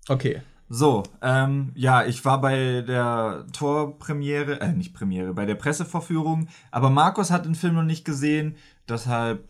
[0.08, 0.42] Okay.
[0.74, 6.90] So, ähm, ja, ich war bei der Torpremiere, äh, nicht Premiere, bei der Pressevorführung, aber
[6.90, 8.56] Markus hat den Film noch nicht gesehen,
[8.88, 9.44] deshalb.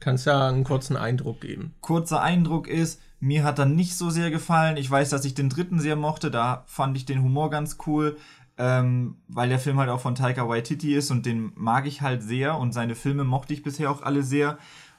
[0.00, 1.74] Kannst ja einen kurzen Eindruck geben.
[1.82, 4.78] Kurzer Eindruck ist, mir hat er nicht so sehr gefallen.
[4.78, 8.16] Ich weiß, dass ich den dritten sehr mochte, da fand ich den Humor ganz cool,
[8.56, 12.22] ähm, weil der Film halt auch von Taika Waititi ist und den mag ich halt
[12.22, 14.56] sehr und seine Filme mochte ich bisher auch alle sehr.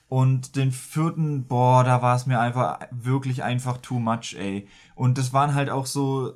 [0.08, 4.68] Und den vierten, boah, da war es mir einfach wirklich einfach too much, ey.
[4.96, 6.34] Und das waren halt auch so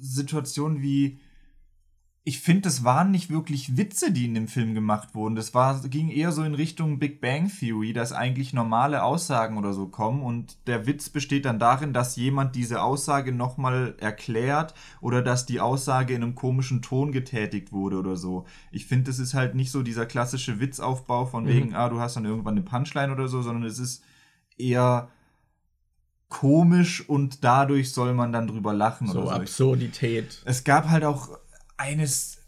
[0.00, 1.18] Situationen wie,
[2.26, 5.34] ich finde, das waren nicht wirklich Witze, die in dem Film gemacht wurden.
[5.34, 9.74] Das war, ging eher so in Richtung Big Bang Theory, dass eigentlich normale Aussagen oder
[9.74, 14.72] so kommen und der Witz besteht dann darin, dass jemand diese Aussage nochmal erklärt
[15.02, 18.46] oder dass die Aussage in einem komischen Ton getätigt wurde oder so.
[18.72, 21.48] Ich finde, das ist halt nicht so dieser klassische Witzaufbau von mhm.
[21.48, 24.02] wegen, ah, du hast dann irgendwann eine Punchline oder so, sondern es ist
[24.56, 25.10] eher
[26.30, 29.34] komisch und dadurch soll man dann drüber lachen so oder so.
[29.34, 30.42] Absurdität.
[30.46, 31.28] Es gab halt auch
[31.76, 32.42] eines,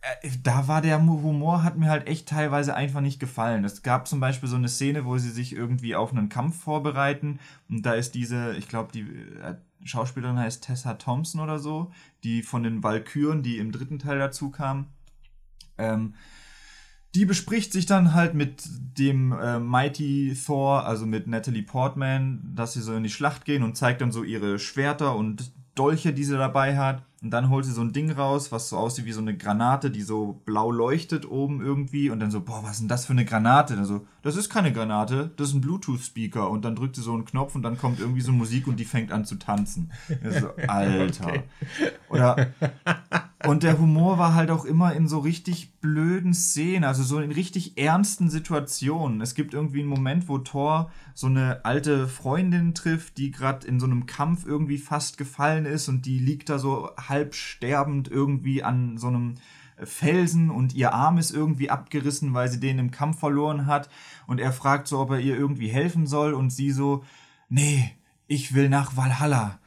[0.00, 3.64] äh, da war der Humor, hat mir halt echt teilweise einfach nicht gefallen.
[3.64, 7.38] Es gab zum Beispiel so eine Szene, wo sie sich irgendwie auf einen Kampf vorbereiten
[7.68, 12.42] und da ist diese, ich glaube, die äh, Schauspielerin heißt Tessa Thompson oder so, die
[12.42, 14.86] von den Valkyren, die im dritten Teil dazu kam,
[15.78, 16.14] ähm,
[17.14, 18.62] die bespricht sich dann halt mit
[18.98, 23.64] dem äh, Mighty Thor, also mit Natalie Portman, dass sie so in die Schlacht gehen
[23.64, 27.02] und zeigt dann so ihre Schwerter und Dolche, die sie dabei hat.
[27.22, 29.90] Und dann holt sie so ein Ding raus, was so aussieht wie so eine Granate,
[29.90, 32.08] die so blau leuchtet oben irgendwie.
[32.08, 33.76] Und dann so, boah, was ist denn das für eine Granate?
[33.76, 36.48] Und so, das ist keine Granate, das ist ein Bluetooth-Speaker.
[36.48, 38.86] Und dann drückt sie so einen Knopf und dann kommt irgendwie so Musik und die
[38.86, 39.92] fängt an zu tanzen.
[40.08, 41.26] So, Alter.
[41.26, 41.42] Okay.
[42.08, 42.46] Oder,
[43.46, 47.32] und der Humor war halt auch immer in so richtig blöden Szenen, also so in
[47.32, 49.20] richtig ernsten Situationen.
[49.20, 53.80] Es gibt irgendwie einen Moment, wo Thor so eine alte Freundin trifft, die gerade in
[53.80, 58.62] so einem Kampf irgendwie fast gefallen ist und die liegt da so halb sterbend irgendwie
[58.62, 59.36] an so einem
[59.82, 63.88] Felsen und ihr Arm ist irgendwie abgerissen, weil sie den im Kampf verloren hat.
[64.26, 67.04] Und er fragt so, ob er ihr irgendwie helfen soll und sie so,
[67.48, 67.90] nee,
[68.26, 69.59] ich will nach Valhalla.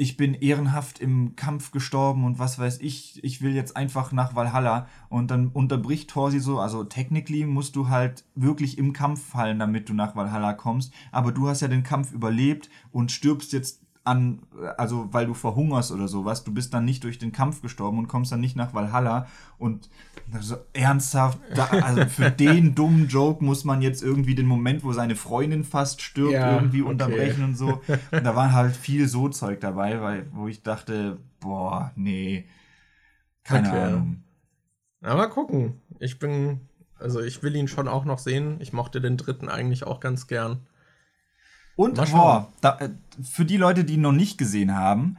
[0.00, 4.34] Ich bin ehrenhaft im Kampf gestorben und was weiß ich, ich will jetzt einfach nach
[4.34, 4.88] Valhalla.
[5.10, 9.58] Und dann unterbricht Thor sie so, also technically musst du halt wirklich im Kampf fallen,
[9.58, 10.90] damit du nach Valhalla kommst.
[11.12, 14.40] Aber du hast ja den Kampf überlebt und stirbst jetzt an,
[14.78, 18.08] also weil du verhungerst oder sowas, du bist dann nicht durch den Kampf gestorben und
[18.08, 19.26] kommst dann nicht nach Valhalla
[19.58, 19.90] und
[20.32, 24.92] also ernsthaft, da, also für den dummen Joke muss man jetzt irgendwie den Moment, wo
[24.92, 26.90] seine Freundin fast stirbt, ja, irgendwie okay.
[26.90, 27.82] unterbrechen und so.
[28.10, 32.46] Und da war halt viel so Zeug dabei, weil, wo ich dachte, boah, nee,
[33.44, 33.82] keine okay.
[33.82, 34.22] Ahnung.
[35.00, 35.80] Na, mal gucken.
[35.98, 36.60] Ich bin,
[36.98, 38.56] also ich will ihn schon auch noch sehen.
[38.60, 40.66] Ich mochte den dritten eigentlich auch ganz gern.
[41.80, 42.90] Und boah, da, äh,
[43.22, 45.16] für die Leute, die ihn noch nicht gesehen haben,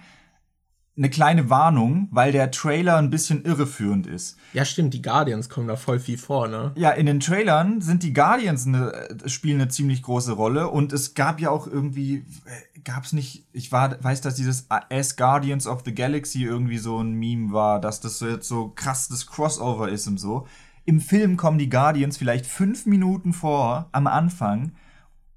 [0.95, 4.37] eine kleine Warnung, weil der Trailer ein bisschen irreführend ist.
[4.53, 6.71] Ja, stimmt, die Guardians kommen da voll viel vor, ne?
[6.75, 10.93] Ja, in den Trailern sind die Guardians eine, äh, spielen eine ziemlich große Rolle und
[10.93, 15.15] es gab ja auch irgendwie, äh, gab es nicht, ich war, weiß, dass dieses As
[15.15, 19.25] Guardians of the Galaxy irgendwie so ein Meme war, dass das jetzt so krass das
[19.25, 20.45] Crossover ist und so.
[20.85, 24.73] Im Film kommen die Guardians vielleicht fünf Minuten vor am Anfang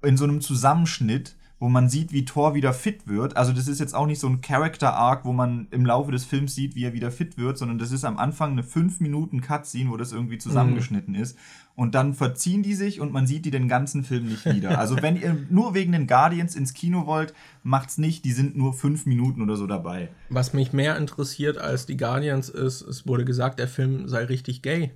[0.05, 3.37] in so einem Zusammenschnitt, wo man sieht, wie Thor wieder fit wird.
[3.37, 6.25] Also das ist jetzt auch nicht so ein Character Arc, wo man im Laufe des
[6.25, 9.41] Films sieht, wie er wieder fit wird, sondern das ist am Anfang eine 5 Minuten
[9.41, 11.21] Cutscene, wo das irgendwie zusammengeschnitten mhm.
[11.21, 11.37] ist.
[11.73, 14.77] Und dann verziehen die sich und man sieht die den ganzen Film nicht wieder.
[14.77, 17.33] Also wenn ihr nur wegen den Guardians ins Kino wollt,
[17.63, 18.25] macht's nicht.
[18.25, 20.09] Die sind nur 5 Minuten oder so dabei.
[20.29, 24.61] Was mich mehr interessiert als die Guardians ist, es wurde gesagt, der Film sei richtig
[24.61, 24.91] gay.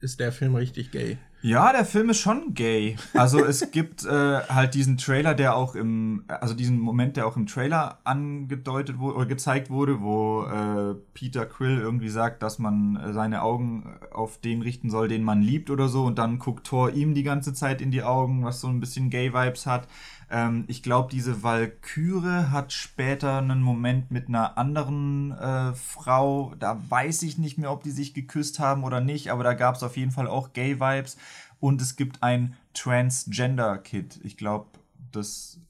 [0.00, 1.18] Ist der Film richtig gay?
[1.46, 2.96] Ja, der Film ist schon gay.
[3.14, 7.36] Also es gibt äh, halt diesen Trailer, der auch im, also diesen Moment, der auch
[7.36, 12.96] im Trailer angedeutet wurde oder gezeigt wurde, wo äh, Peter Quill irgendwie sagt, dass man
[12.96, 16.66] äh, seine Augen auf den richten soll, den man liebt oder so, und dann guckt
[16.66, 19.86] Thor ihm die ganze Zeit in die Augen, was so ein bisschen Gay-Vibes hat.
[20.30, 26.54] Ähm, ich glaube, diese Valkyrie hat später einen Moment mit einer anderen äh, Frau.
[26.58, 29.76] Da weiß ich nicht mehr, ob die sich geküsst haben oder nicht, aber da gab
[29.76, 31.16] es auf jeden Fall auch Gay-Vibes.
[31.60, 34.20] Und es gibt ein Transgender-Kid.
[34.24, 34.66] Ich glaube,
[35.12, 35.60] das.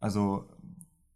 [0.00, 0.48] Also,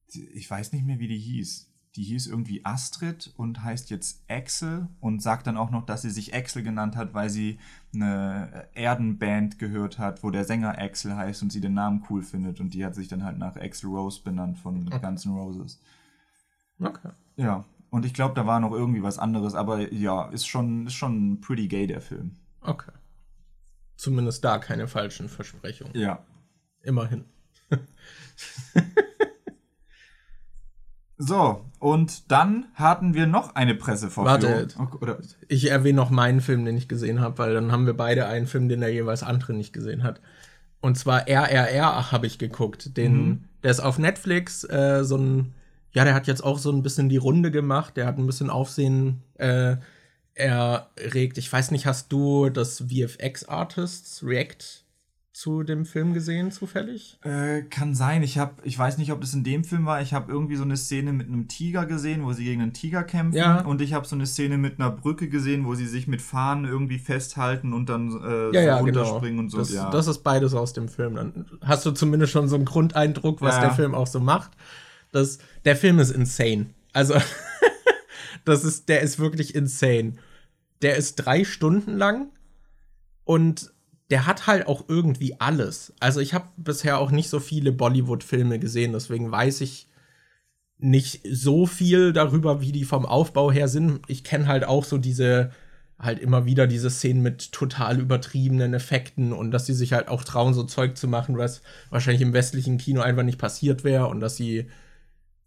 [0.09, 4.89] ich weiß nicht mehr, wie die hieß die hieß irgendwie Astrid und heißt jetzt Axel
[5.01, 7.59] und sagt dann auch noch, dass sie sich Axel genannt hat, weil sie
[7.95, 12.61] eine Erdenband gehört hat, wo der Sänger Axel heißt und sie den Namen cool findet
[12.61, 15.01] und die hat sich dann halt nach Axel Rose benannt von okay.
[15.03, 15.81] Guns N' Roses.
[16.81, 17.11] Okay.
[17.37, 20.95] Ja, und ich glaube, da war noch irgendwie was anderes, aber ja, ist schon, ist
[20.95, 22.37] schon pretty gay, der Film.
[22.63, 22.93] Okay.
[23.97, 25.95] Zumindest da keine falschen Versprechungen.
[25.95, 26.25] Ja.
[26.81, 27.27] Immerhin.
[31.19, 34.43] So, und dann hatten wir noch eine Pressevorführung.
[34.43, 34.69] Warte,
[35.01, 35.19] Oder?
[35.49, 38.47] ich erwähne noch meinen Film, den ich gesehen habe, weil dann haben wir beide einen
[38.47, 40.21] Film, den der jeweils andere nicht gesehen hat.
[40.81, 42.97] Und zwar RRR habe ich geguckt.
[42.97, 43.45] Den, mhm.
[43.63, 45.55] Der ist auf Netflix, äh, so ein,
[45.93, 47.97] ja, der hat jetzt auch so ein bisschen die Runde gemacht.
[47.97, 49.77] Der hat ein bisschen Aufsehen äh,
[50.35, 51.39] erregt.
[51.39, 54.83] Ich weiß nicht, hast du das VFX Artists React
[55.33, 57.19] zu dem Film gesehen, zufällig?
[57.23, 58.23] Äh, kann sein.
[58.23, 60.03] Ich habe, ich weiß nicht, ob das in dem Film war.
[60.03, 63.03] Ich habe irgendwie so eine Szene mit einem Tiger gesehen, wo sie gegen einen Tiger
[63.03, 63.39] kämpfen.
[63.39, 63.63] Ja.
[63.63, 66.67] Und ich habe so eine Szene mit einer Brücke gesehen, wo sie sich mit Fahnen
[66.67, 68.79] irgendwie festhalten und dann äh, ja, so ja, genau.
[68.79, 69.43] runterspringen genau.
[69.43, 69.59] und so.
[69.59, 69.91] Das, ja.
[69.91, 71.15] das ist beides aus dem Film.
[71.15, 73.63] Dann hast du zumindest schon so einen Grundeindruck, was ja.
[73.63, 74.51] der Film auch so macht.
[75.13, 76.67] Das, der Film ist insane.
[76.93, 77.15] Also,
[78.45, 80.15] das ist, der ist wirklich insane.
[80.83, 82.29] Der ist drei Stunden lang
[83.25, 83.72] und
[84.13, 85.95] der hat halt auch irgendwie alles.
[85.99, 89.89] Also ich habe bisher auch nicht so viele Bollywood-Filme gesehen, deswegen weiß ich
[90.77, 94.03] nicht so viel darüber, wie die vom Aufbau her sind.
[94.09, 95.51] Ich kenne halt auch so diese,
[95.99, 100.25] halt immer wieder diese Szenen mit total übertriebenen Effekten und dass sie sich halt auch
[100.25, 104.21] trauen, so Zeug zu machen, was wahrscheinlich im westlichen Kino einfach nicht passiert wäre und
[104.21, 104.67] dass sie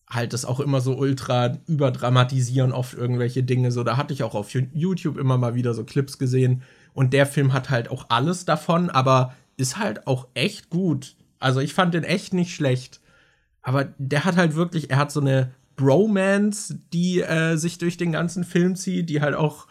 [0.10, 3.72] halt das auch immer so ultra überdramatisieren oft irgendwelche Dinge.
[3.72, 6.64] So, da hatte ich auch auf YouTube immer mal wieder so Clips gesehen,
[6.96, 11.18] und der Film hat halt auch alles davon, aber ist halt auch echt gut.
[11.40, 13.02] Also ich fand den echt nicht schlecht.
[13.62, 18.14] Aber der hat halt wirklich, er hat so eine Bromance, die äh, sich durch den
[18.14, 19.68] ganzen Film zieht, die halt auch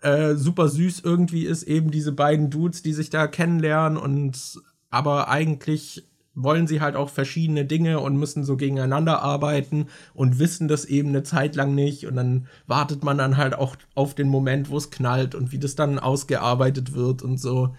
[0.00, 1.64] äh, super süß irgendwie ist.
[1.64, 4.60] Eben diese beiden Dudes, die sich da kennenlernen und
[4.90, 10.68] aber eigentlich wollen sie halt auch verschiedene Dinge und müssen so gegeneinander arbeiten und wissen
[10.68, 12.06] das eben eine Zeit lang nicht.
[12.06, 15.58] Und dann wartet man dann halt auch auf den Moment, wo es knallt und wie
[15.58, 17.74] das dann ausgearbeitet wird und so.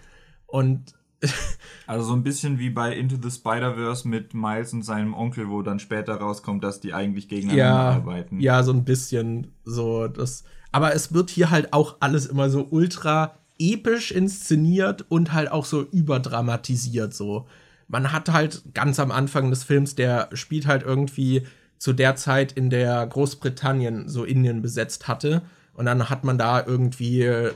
[0.46, 0.94] Und
[1.86, 5.62] also so ein bisschen wie bei Into the Spider-Verse mit Miles und seinem Onkel, wo
[5.62, 8.40] dann später rauskommt, dass die eigentlich gegeneinander ja, arbeiten.
[8.40, 10.44] Ja, so ein bisschen so das.
[10.72, 15.64] Aber es wird hier halt auch alles immer so ultra episch inszeniert und halt auch
[15.64, 17.46] so überdramatisiert so
[17.92, 22.52] man hat halt ganz am Anfang des Films, der spielt halt irgendwie zu der Zeit,
[22.52, 25.42] in der Großbritannien so Indien besetzt hatte.
[25.74, 27.50] Und dann hat man da irgendwie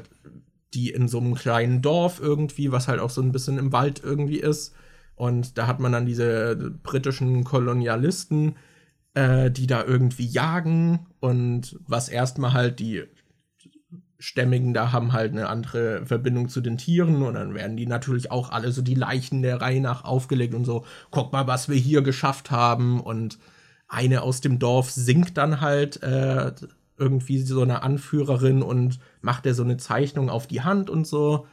[0.75, 4.03] die in so einem kleinen Dorf irgendwie, was halt auch so ein bisschen im Wald
[4.05, 4.75] irgendwie ist.
[5.15, 8.57] Und da hat man dann diese britischen Kolonialisten,
[9.15, 13.05] äh, die da irgendwie jagen und was erstmal halt die
[14.19, 18.31] Stämmigen da haben halt eine andere Verbindung zu den Tieren und dann werden die natürlich
[18.31, 21.77] auch alle so die Leichen der Reihe nach aufgelegt und so, guck mal, was wir
[21.77, 23.01] hier geschafft haben.
[23.01, 23.39] Und
[23.89, 26.53] eine aus dem Dorf singt dann halt äh,
[26.99, 31.47] irgendwie so eine Anführerin und macht der so eine Zeichnung auf die Hand und so.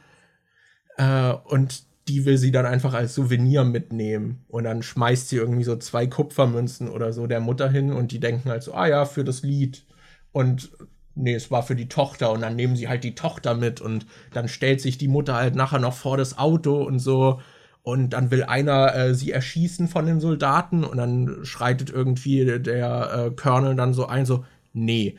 [0.96, 4.44] Äh, und die will sie dann einfach als Souvenir mitnehmen.
[4.48, 8.20] Und dann schmeißt sie irgendwie so zwei Kupfermünzen oder so der Mutter hin und die
[8.20, 9.86] denken halt so, ah ja, für das Lied.
[10.32, 10.70] Und
[11.14, 14.06] nee, es war für die Tochter und dann nehmen sie halt die Tochter mit und
[14.32, 17.40] dann stellt sich die Mutter halt nachher noch vor das Auto und so
[17.84, 23.26] und dann will einer äh, sie erschießen von den Soldaten und dann schreitet irgendwie der
[23.26, 25.16] äh, Colonel dann so ein, so, nee.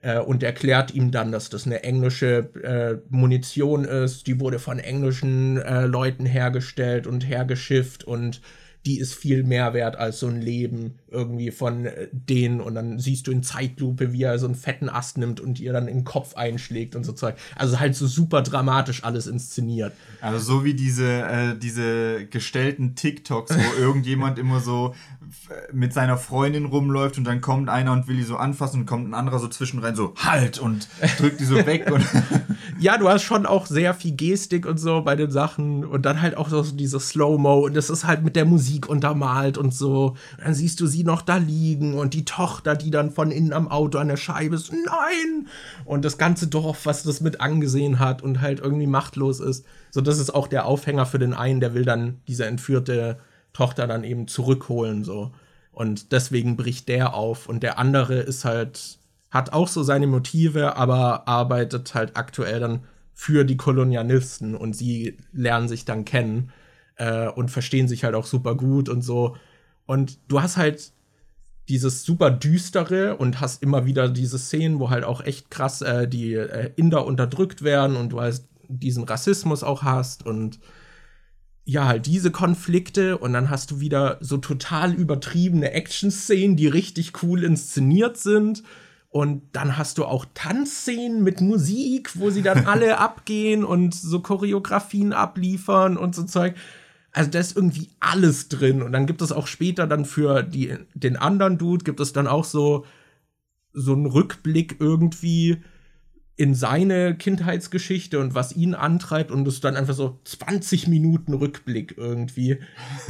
[0.00, 4.80] Äh, und erklärt ihm dann, dass das eine englische äh, Munition ist, die wurde von
[4.80, 8.40] englischen äh, Leuten hergestellt und hergeschifft und
[8.86, 12.60] die ist viel mehr wert als so ein Leben irgendwie von äh, denen.
[12.60, 15.72] Und dann siehst du in Zeitlupe, wie er so einen fetten Ast nimmt und ihr
[15.72, 17.36] dann in den Kopf einschlägt und so Zeug.
[17.56, 19.92] Also halt so super dramatisch alles inszeniert.
[20.20, 24.94] Also so wie diese, äh, diese gestellten TikToks, wo irgendjemand immer so
[25.72, 29.08] mit seiner Freundin rumläuft und dann kommt einer und will die so anfassen und kommt
[29.08, 31.90] ein anderer so zwischenrein so halt und drückt die so weg.
[31.90, 32.04] Und
[32.78, 36.22] ja, du hast schon auch sehr viel Gestik und so bei den Sachen und dann
[36.22, 40.16] halt auch so diese Slow-Mo und das ist halt mit der Musik untermalt und so.
[40.36, 43.52] Und dann siehst du sie noch da liegen und die Tochter, die dann von innen
[43.52, 45.48] am Auto an der Scheibe ist, nein!
[45.84, 49.64] Und das ganze Dorf, was das mit angesehen hat und halt irgendwie machtlos ist.
[49.90, 53.18] So, das ist auch der Aufhänger für den einen, der will dann diese entführte
[53.58, 55.32] Tochter dann eben zurückholen, so.
[55.72, 57.48] Und deswegen bricht der auf.
[57.48, 59.00] Und der andere ist halt,
[59.32, 62.84] hat auch so seine Motive, aber arbeitet halt aktuell dann
[63.14, 66.52] für die Kolonialisten und sie lernen sich dann kennen
[66.98, 69.36] äh, und verstehen sich halt auch super gut und so.
[69.86, 70.92] Und du hast halt
[71.68, 76.06] dieses super düstere und hast immer wieder diese Szenen, wo halt auch echt krass äh,
[76.06, 80.60] die äh, Inder unterdrückt werden und du hast diesen Rassismus auch hast und
[81.68, 87.22] ja, halt diese Konflikte und dann hast du wieder so total übertriebene Action-Szenen, die richtig
[87.22, 88.62] cool inszeniert sind.
[89.10, 94.20] Und dann hast du auch Tanzszenen mit Musik, wo sie dann alle abgehen und so
[94.20, 96.54] Choreografien abliefern und so Zeug.
[97.12, 98.80] Also da ist irgendwie alles drin.
[98.80, 102.26] Und dann gibt es auch später dann für die, den anderen Dude, gibt es dann
[102.26, 102.86] auch so,
[103.74, 105.58] so einen Rückblick irgendwie
[106.38, 111.34] in seine Kindheitsgeschichte und was ihn antreibt und es ist dann einfach so 20 Minuten
[111.34, 112.52] Rückblick irgendwie,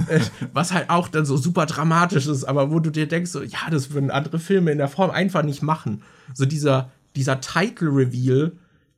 [0.08, 0.20] äh,
[0.54, 3.68] was halt auch dann so super dramatisch ist, aber wo du dir denkst, so, ja,
[3.70, 6.02] das würden andere Filme in der Form einfach nicht machen.
[6.32, 8.52] So dieser, dieser Title-Reveal,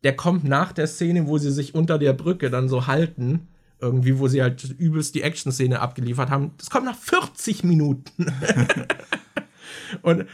[0.05, 3.49] der kommt nach der Szene, wo sie sich unter der Brücke dann so halten,
[3.81, 6.53] irgendwie, wo sie halt übelst die Action-Szene abgeliefert haben.
[6.57, 8.27] Das kommt nach 40 Minuten.
[10.03, 10.27] und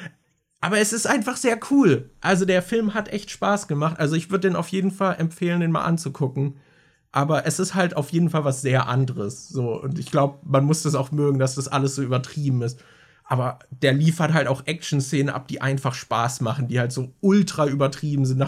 [0.67, 2.11] aber es ist einfach sehr cool.
[2.21, 4.01] Also der Film hat echt Spaß gemacht.
[4.01, 6.57] Also ich würde den auf jeden Fall empfehlen, den mal anzugucken.
[7.13, 9.49] Aber es ist halt auf jeden Fall was sehr anderes.
[9.49, 12.81] So, und ich glaube, man muss das auch mögen, dass das alles so übertrieben ist.
[13.23, 17.69] Aber der liefert halt auch Action-Szenen ab, die einfach Spaß machen, die halt so ultra
[17.69, 18.45] übertrieben sind.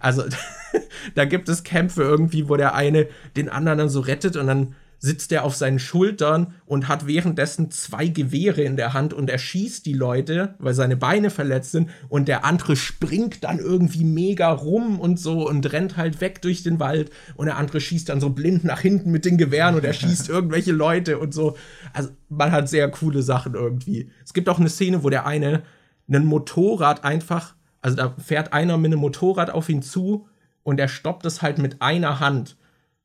[0.00, 0.24] Also,
[1.14, 3.06] da gibt es Kämpfe irgendwie, wo der eine
[3.36, 7.72] den anderen dann so rettet und dann sitzt er auf seinen Schultern und hat währenddessen
[7.72, 11.90] zwei Gewehre in der Hand und er schießt die Leute, weil seine Beine verletzt sind
[12.08, 16.62] und der andere springt dann irgendwie mega rum und so und rennt halt weg durch
[16.62, 19.84] den Wald und der andere schießt dann so blind nach hinten mit den Gewehren und
[19.84, 21.56] er schießt irgendwelche Leute und so.
[21.92, 24.08] Also man hat sehr coole Sachen irgendwie.
[24.24, 25.64] Es gibt auch eine Szene, wo der eine
[26.08, 30.28] ein Motorrad einfach, also da fährt einer mit einem Motorrad auf ihn zu
[30.62, 32.56] und er stoppt es halt mit einer Hand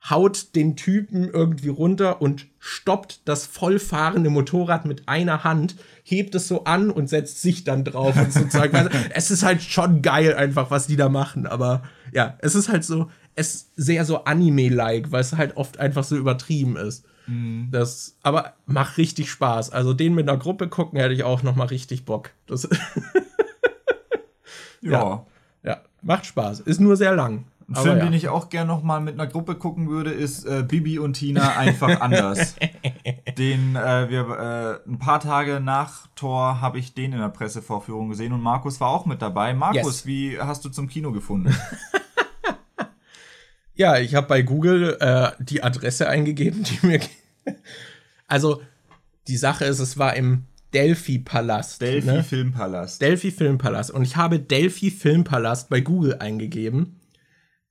[0.10, 6.48] haut den Typen irgendwie runter und stoppt das vollfahrende Motorrad mit einer Hand, hebt es
[6.48, 8.74] so an und setzt sich dann drauf und so Zeug.
[8.74, 11.84] Also, es ist halt schon geil einfach, was die da machen, aber
[12.14, 16.04] ja, es ist halt so, es ist sehr so Anime-like, weil es halt oft einfach
[16.04, 17.06] so übertrieben ist.
[17.28, 17.68] Mhm.
[17.72, 19.72] Das, aber macht richtig Spaß.
[19.72, 22.32] Also den mit einer Gruppe gucken hätte ich auch noch mal richtig Bock.
[22.48, 22.64] Das
[24.82, 24.92] ja.
[24.92, 25.26] ja.
[25.64, 26.62] Ja, macht Spaß.
[26.62, 27.46] Ist nur sehr lang.
[27.70, 28.06] Ein Aber Film, ja.
[28.06, 31.14] den ich auch gerne noch mal mit einer Gruppe gucken würde, ist äh, Bibi und
[31.16, 32.56] Tina einfach anders.
[33.38, 38.08] den äh, wir äh, ein paar Tage nach Tor habe ich den in der Pressevorführung
[38.08, 39.54] gesehen und Markus war auch mit dabei.
[39.54, 40.06] Markus, yes.
[40.06, 41.54] wie hast du zum Kino gefunden?
[43.76, 47.02] ja, ich habe bei Google äh, die Adresse eingegeben, die mir
[48.28, 48.62] also
[49.28, 51.82] die Sache ist, es war im Delphi Palast.
[51.82, 52.24] Delphi ne?
[52.24, 53.02] Filmpalast.
[53.02, 57.02] Delphi Filmpalast und ich habe Delphi Filmpalast bei Google eingegeben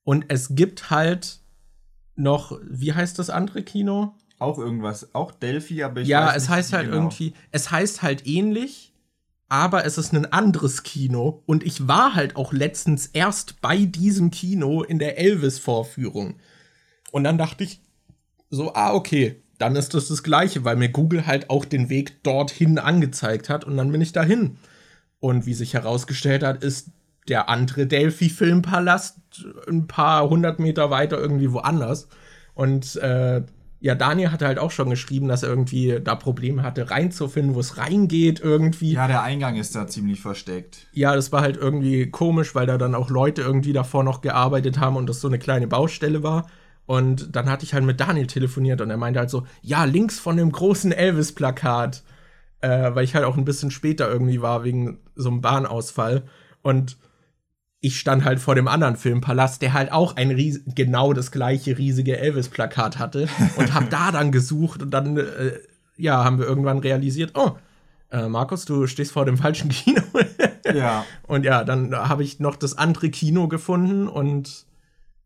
[0.07, 1.41] und es gibt halt
[2.15, 4.15] noch, wie heißt das andere Kino?
[4.39, 6.97] Auch irgendwas, auch Delphi, aber ich Ja, weiß es heißt halt genau.
[6.99, 8.93] irgendwie, es heißt halt ähnlich,
[9.49, 11.43] aber es ist ein anderes Kino.
[11.47, 16.37] Und ich war halt auch letztens erst bei diesem Kino in der Elvis-Vorführung.
[17.11, 17.81] Und dann dachte ich
[18.49, 22.23] so, ah, okay, dann ist das das Gleiche, weil mir Google halt auch den Weg
[22.23, 23.65] dorthin angezeigt hat.
[23.65, 24.57] Und dann bin ich dahin.
[25.19, 26.91] Und wie sich herausgestellt hat, ist
[27.29, 32.09] der andere Delphi-Filmpalast ein paar hundert Meter weiter irgendwie woanders.
[32.55, 33.43] Und äh,
[33.81, 37.61] ja, Daniel hatte halt auch schon geschrieben, dass er irgendwie da Probleme hatte, reinzufinden, wo
[37.61, 38.93] es reingeht irgendwie.
[38.93, 40.87] Ja, der Eingang ist da ziemlich versteckt.
[40.93, 44.81] Ja, das war halt irgendwie komisch, weil da dann auch Leute irgendwie davor noch gearbeitet
[44.81, 46.49] haben und das so eine kleine Baustelle war.
[46.87, 50.19] Und dann hatte ich halt mit Daniel telefoniert und er meinte halt so, ja, links
[50.19, 52.03] von dem großen Elvis-Plakat.
[52.63, 56.23] Äh, weil ich halt auch ein bisschen später irgendwie war, wegen so einem Bahnausfall.
[56.63, 56.97] Und
[57.87, 61.79] ich stand halt vor dem anderen Filmpalast, der halt auch ein ries genau das gleiche
[61.79, 65.53] riesige Elvis-Plakat hatte und hab da dann gesucht und dann, äh,
[65.97, 67.53] ja, haben wir irgendwann realisiert, oh,
[68.11, 70.03] äh, Markus, du stehst vor dem falschen Kino.
[70.75, 71.05] ja.
[71.29, 74.67] Und ja, dann habe ich noch das andere Kino gefunden und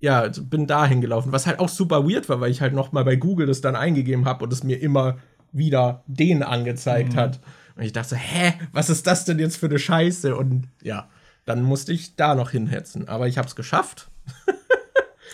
[0.01, 3.05] ja, bin dahin gelaufen, was halt auch super weird war, weil ich halt noch mal
[3.05, 5.17] bei Google das dann eingegeben habe und es mir immer
[5.51, 7.17] wieder den angezeigt mhm.
[7.17, 7.41] hat.
[7.75, 10.37] Und ich dachte, hä, was ist das denn jetzt für eine Scheiße?
[10.37, 11.09] Und ja,
[11.51, 13.09] dann musste ich da noch hinhetzen.
[13.09, 14.11] Aber ich habe es geschafft.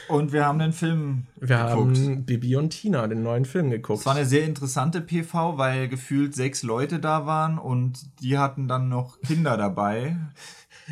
[0.09, 1.97] Und wir haben den Film Wir geguckt.
[1.99, 4.01] haben Bibi und Tina, den neuen Film geguckt.
[4.01, 8.69] Es war eine sehr interessante PV, weil gefühlt sechs Leute da waren und die hatten
[8.69, 10.15] dann noch Kinder dabei.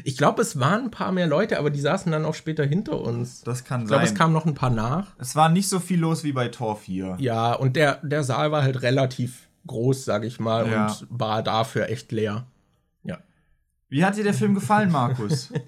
[0.03, 3.01] Ich glaube, es waren ein paar mehr Leute, aber die saßen dann auch später hinter
[3.01, 3.43] uns.
[3.43, 4.07] Das kann ich glaub, sein.
[4.09, 5.07] Ich glaube, es kam noch ein paar nach.
[5.19, 7.15] Es war nicht so viel los wie bei Tor 4.
[7.21, 10.87] Ja, und der, der Saal war halt relativ groß, sag ich mal, Ja.
[10.89, 12.47] und war dafür echt leer.
[13.95, 13.99] Ja.
[14.01, 15.53] Wie hat dir der Film gefallen, Markus?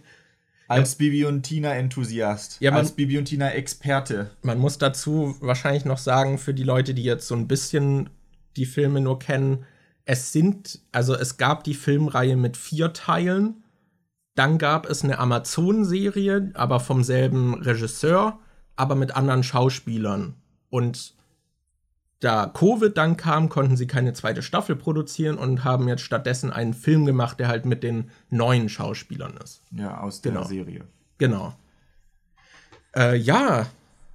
[0.69, 2.57] Als Bibi und Tina Enthusiast.
[2.61, 4.31] Ja, man- als Bibi und Tina Experte.
[4.43, 8.11] Man muss dazu wahrscheinlich noch sagen, für die Leute, die jetzt so ein bisschen
[8.57, 9.65] die Filme nur kennen,
[10.07, 13.63] es sind, also es gab die Filmreihe mit vier Teilen,
[14.35, 18.39] dann gab es eine Amazon-Serie, aber vom selben Regisseur,
[18.75, 20.35] aber mit anderen Schauspielern.
[20.69, 21.15] Und
[22.21, 26.73] da Covid dann kam, konnten sie keine zweite Staffel produzieren und haben jetzt stattdessen einen
[26.75, 29.63] Film gemacht, der halt mit den neuen Schauspielern ist.
[29.71, 30.45] Ja, aus der Genau.
[30.47, 30.85] Serie.
[31.19, 31.55] Genau.
[32.97, 33.67] Äh, ja,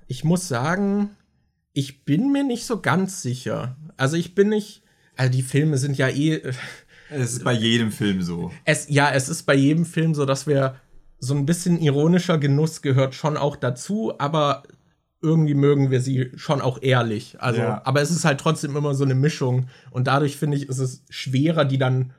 [0.08, 1.12] ich muss sagen,
[1.74, 3.76] ich bin mir nicht so ganz sicher.
[3.98, 4.82] Also ich bin nicht.
[5.16, 6.36] Also die Filme sind ja eh.
[6.36, 6.54] äh,
[7.10, 8.52] Es ist bei jedem Film so.
[8.66, 10.76] Es, ja, es ist bei jedem Film so, dass wir
[11.20, 14.64] so ein bisschen ironischer Genuss gehört schon auch dazu, aber
[15.22, 17.38] irgendwie mögen wir sie schon auch ehrlich.
[17.40, 17.82] Also, Ja.
[17.86, 21.04] aber es ist halt trotzdem immer so eine Mischung und dadurch finde ich, ist es
[21.10, 22.14] schwerer, die dann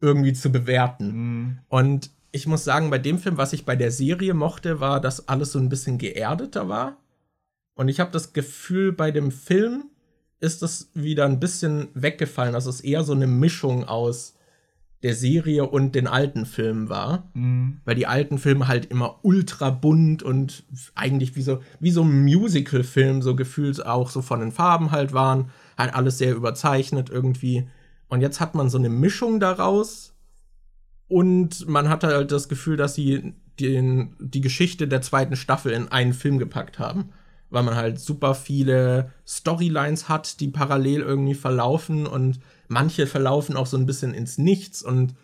[0.00, 1.06] irgendwie zu bewerten.
[1.12, 1.58] Mhm.
[1.68, 5.28] Und ich muss sagen, bei dem Film, was ich bei der Serie mochte, war, dass
[5.28, 6.96] alles so ein bisschen geerdeter war.
[7.74, 9.84] Und ich habe das Gefühl, bei dem Film
[10.40, 12.52] ist das wieder ein bisschen weggefallen.
[12.54, 14.35] dass es eher so eine Mischung aus
[15.02, 17.30] der Serie und den alten Filmen war.
[17.34, 17.80] Mhm.
[17.84, 22.24] Weil die alten Filme halt immer ultra bunt und eigentlich wie so, wie so ein
[22.24, 25.50] Musical-Film, so gefühlt auch so von den Farben halt waren.
[25.76, 27.68] Halt alles sehr überzeichnet irgendwie.
[28.08, 30.14] Und jetzt hat man so eine Mischung daraus.
[31.08, 35.88] Und man hat halt das Gefühl, dass sie den, die Geschichte der zweiten Staffel in
[35.88, 37.10] einen Film gepackt haben.
[37.50, 43.66] Weil man halt super viele Storylines hat, die parallel irgendwie verlaufen und manche verlaufen auch
[43.66, 45.14] so ein bisschen ins Nichts und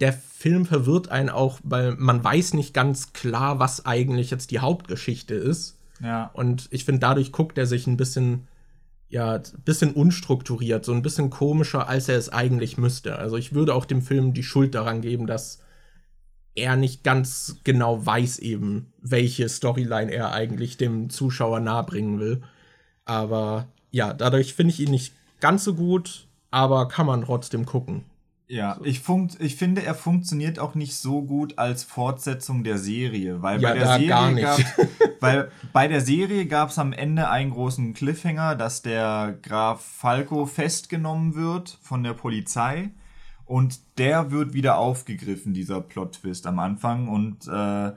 [0.00, 4.60] der Film verwirrt einen auch, weil man weiß nicht ganz klar, was eigentlich jetzt die
[4.60, 5.78] Hauptgeschichte ist.
[6.02, 6.30] Ja.
[6.32, 8.48] Und ich finde, dadurch guckt er sich ein bisschen,
[9.08, 13.16] ja, ein bisschen unstrukturiert, so ein bisschen komischer, als er es eigentlich müsste.
[13.16, 15.60] Also ich würde auch dem Film die Schuld daran geben, dass
[16.54, 22.42] er nicht ganz genau weiß eben, welche Storyline er eigentlich dem Zuschauer nahebringen will.
[23.04, 28.04] Aber ja, dadurch finde ich ihn nicht ganz so gut, aber kann man trotzdem gucken.
[28.48, 33.42] Ja, ich, funkt, ich finde, er funktioniert auch nicht so gut als Fortsetzung der Serie,
[33.42, 34.42] weil Ja, bei der Serie gar nicht.
[34.42, 34.58] gab
[35.20, 40.46] weil bei der Serie gab es am Ende einen großen Cliffhanger, dass der Graf Falco
[40.46, 42.90] festgenommen wird von der Polizei
[43.44, 47.92] und der wird wieder aufgegriffen, dieser Plot-Twist am Anfang und äh,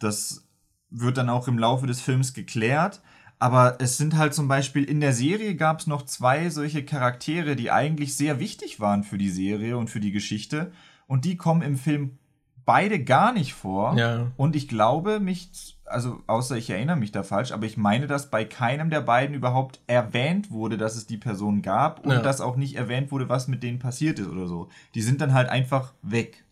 [0.00, 0.48] das
[0.90, 3.02] wird dann auch im Laufe des Films geklärt.
[3.38, 7.54] Aber es sind halt zum Beispiel in der Serie gab es noch zwei solche Charaktere,
[7.54, 10.72] die eigentlich sehr wichtig waren für die Serie und für die Geschichte.
[11.06, 12.18] Und die kommen im Film
[12.64, 13.96] beide gar nicht vor.
[13.96, 14.26] Ja.
[14.36, 18.30] Und ich glaube mich, also außer ich erinnere mich da falsch, aber ich meine, dass
[18.30, 22.22] bei keinem der beiden überhaupt erwähnt wurde, dass es die Person gab und Ja.
[22.22, 24.68] dass auch nicht erwähnt wurde, was mit denen passiert ist oder so.
[24.94, 26.42] Die sind dann halt einfach weg.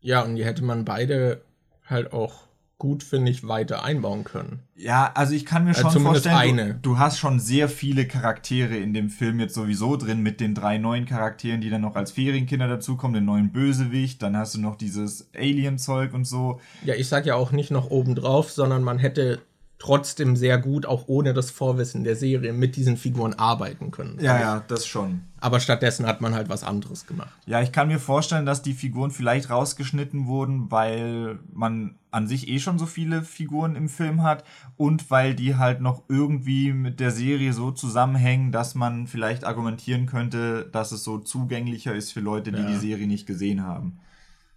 [0.00, 1.42] Ja, und die hätte man beide
[1.84, 2.47] halt auch
[2.78, 4.60] gut, finde ich, weiter einbauen können.
[4.76, 6.74] Ja, also ich kann mir Also schon zumindest vorstellen, eine.
[6.74, 10.54] Du, du hast schon sehr viele Charaktere in dem Film jetzt sowieso drin, mit den
[10.54, 14.60] drei neuen Charakteren, die dann noch als Ferienkinder dazukommen, den neuen Bösewicht, dann hast du
[14.60, 16.60] noch dieses Alien-Zeug und so.
[16.84, 19.40] Ja, ich sag ja auch nicht noch obendrauf, sondern man hätte
[19.78, 24.18] trotzdem sehr gut, auch ohne das Vorwissen der Serie, mit diesen Figuren arbeiten können.
[24.20, 25.20] Ja, ja, das schon.
[25.40, 27.30] Aber stattdessen hat man halt was anderes gemacht.
[27.46, 32.48] Ja, ich kann mir vorstellen, dass die Figuren vielleicht rausgeschnitten wurden, weil man an sich
[32.48, 34.42] eh schon so viele Figuren im Film hat
[34.76, 40.06] und weil die halt noch irgendwie mit der Serie so zusammenhängen, dass man vielleicht argumentieren
[40.06, 42.66] könnte, dass es so zugänglicher ist für Leute, die Ja.
[42.68, 44.00] die Serie nicht gesehen haben.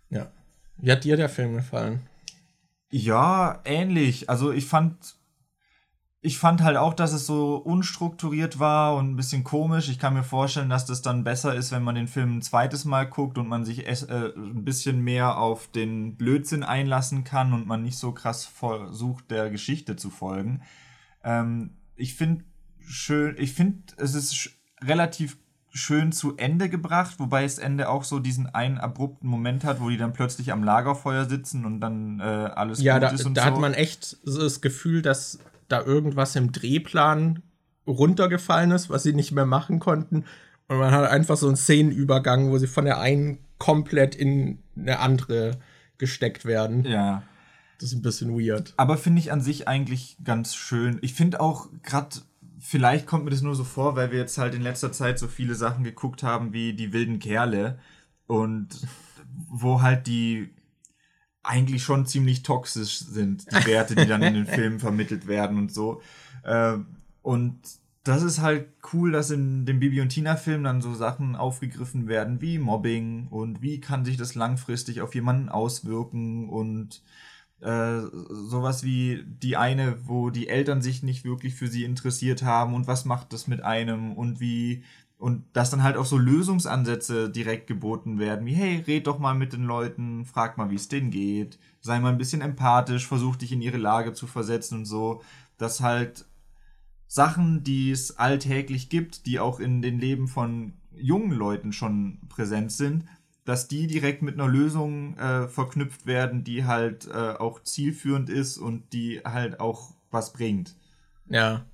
[0.09, 0.31] Ja.
[0.77, 1.99] Wie hat dir der Film gefallen?
[2.91, 4.29] Ja, ähnlich.
[4.29, 5.15] Also ich fand,
[6.19, 9.87] ich fand halt auch, dass es so unstrukturiert war und ein bisschen komisch.
[9.87, 12.83] Ich kann mir vorstellen, dass das dann besser ist, wenn man den Film ein zweites
[12.83, 17.53] Mal guckt und man sich es, äh, ein bisschen mehr auf den Blödsinn einlassen kann
[17.53, 20.61] und man nicht so krass versucht, der Geschichte zu folgen.
[21.23, 22.43] Ähm, ich finde
[22.81, 25.37] schön, ich finde, es ist relativ
[25.73, 29.89] schön zu Ende gebracht, wobei das Ende auch so diesen einen abrupten Moment hat, wo
[29.89, 33.35] die dann plötzlich am Lagerfeuer sitzen und dann äh, alles Ja, gut da, ist und
[33.35, 33.47] da so.
[33.47, 37.41] hat man echt so das Gefühl, dass da irgendwas im Drehplan
[37.87, 40.25] runtergefallen ist, was sie nicht mehr machen konnten.
[40.67, 44.99] Und man hat einfach so einen Szenenübergang, wo sie von der einen komplett in eine
[44.99, 45.57] andere
[45.97, 46.85] gesteckt werden.
[46.85, 47.23] ja.
[47.79, 48.75] Das ist ein bisschen weird.
[48.77, 50.99] Aber finde ich an sich eigentlich ganz schön.
[51.01, 52.17] Ich finde auch gerade,
[52.61, 55.27] vielleicht kommt mir das nur so vor, weil wir jetzt halt in letzter Zeit so
[55.27, 57.79] viele Sachen geguckt haben wie die wilden Kerle
[58.27, 58.67] und
[59.49, 60.53] wo halt die
[61.43, 65.73] eigentlich schon ziemlich toxisch sind, die Werte, die dann in den Filmen vermittelt werden und
[65.73, 66.01] so.
[66.43, 66.77] Äh,
[67.23, 67.59] und
[68.03, 72.41] das ist halt cool, dass in dem Bibi und Tina-Film dann so Sachen aufgegriffen werden
[72.41, 77.01] wie Mobbing und wie kann sich das langfristig auf jemanden auswirken und
[77.61, 82.73] äh, sowas wie die eine, wo die Eltern sich nicht wirklich für sie interessiert haben
[82.73, 84.83] und was macht das mit einem und wie
[85.17, 89.35] und dass dann halt auch so Lösungsansätze direkt geboten werden, wie hey, red doch mal
[89.35, 93.35] mit den Leuten, frag mal, wie es denen geht, sei mal ein bisschen empathisch, versuch
[93.35, 95.21] dich in ihre Lage zu versetzen und so,
[95.59, 96.25] dass halt
[97.05, 102.71] Sachen, die es alltäglich gibt, die auch in den Leben von jungen Leuten schon präsent
[102.71, 103.05] sind,
[103.45, 108.57] dass die direkt mit einer Lösung äh, verknüpft werden, die halt äh, auch zielführend ist
[108.57, 110.75] und die halt auch was bringt.
[111.29, 111.65] Ja.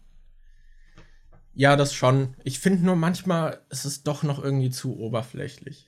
[1.53, 2.36] Ja, das schon.
[2.43, 5.88] Ich finde nur manchmal ist es doch noch irgendwie zu oberflächlich.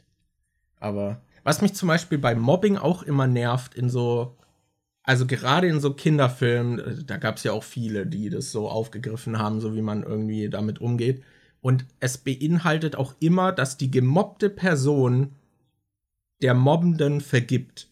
[0.80, 4.36] Aber was mich zum Beispiel bei Mobbing auch immer nervt in so
[5.10, 8.70] also gerade in so Kinderfilmen, äh, da gab es ja auch viele, die das so
[8.70, 11.24] aufgegriffen haben, so wie man irgendwie damit umgeht.
[11.62, 15.34] Und es beinhaltet auch immer, dass die gemobbte Person
[16.42, 17.90] der Mobbenden vergibt.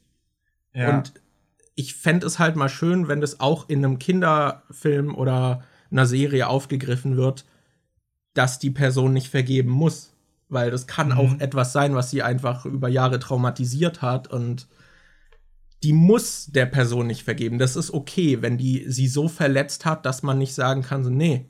[0.74, 0.98] Ja.
[0.98, 1.14] Und
[1.76, 6.48] ich fände es halt mal schön, wenn das auch in einem Kinderfilm oder einer Serie
[6.48, 7.46] aufgegriffen wird,
[8.34, 10.14] dass die Person nicht vergeben muss.
[10.50, 11.18] Weil das kann mhm.
[11.18, 14.68] auch etwas sein, was sie einfach über Jahre traumatisiert hat und
[15.84, 17.60] die muss der Person nicht vergeben.
[17.60, 21.10] Das ist okay, wenn die sie so verletzt hat, dass man nicht sagen kann, so,
[21.10, 21.50] nee,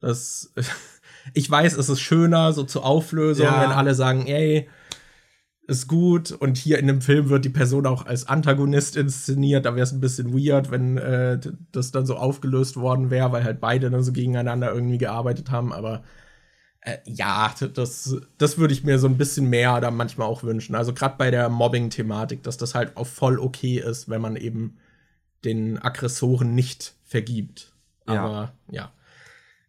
[0.00, 0.54] das,
[1.34, 3.62] ich weiß, es ist schöner, so zur Auflösung, ja.
[3.62, 4.68] wenn alle sagen, ey,
[5.70, 6.32] ist gut.
[6.32, 9.64] Und hier in dem Film wird die Person auch als Antagonist inszeniert.
[9.64, 11.38] Da wäre es ein bisschen weird, wenn äh,
[11.72, 15.72] das dann so aufgelöst worden wäre, weil halt beide dann so gegeneinander irgendwie gearbeitet haben.
[15.72, 16.02] Aber
[16.80, 20.74] äh, ja, das, das würde ich mir so ein bisschen mehr da manchmal auch wünschen.
[20.74, 24.76] Also gerade bei der Mobbing-Thematik, dass das halt auch voll okay ist, wenn man eben
[25.44, 27.72] den Aggressoren nicht vergibt.
[28.06, 28.92] Aber ja.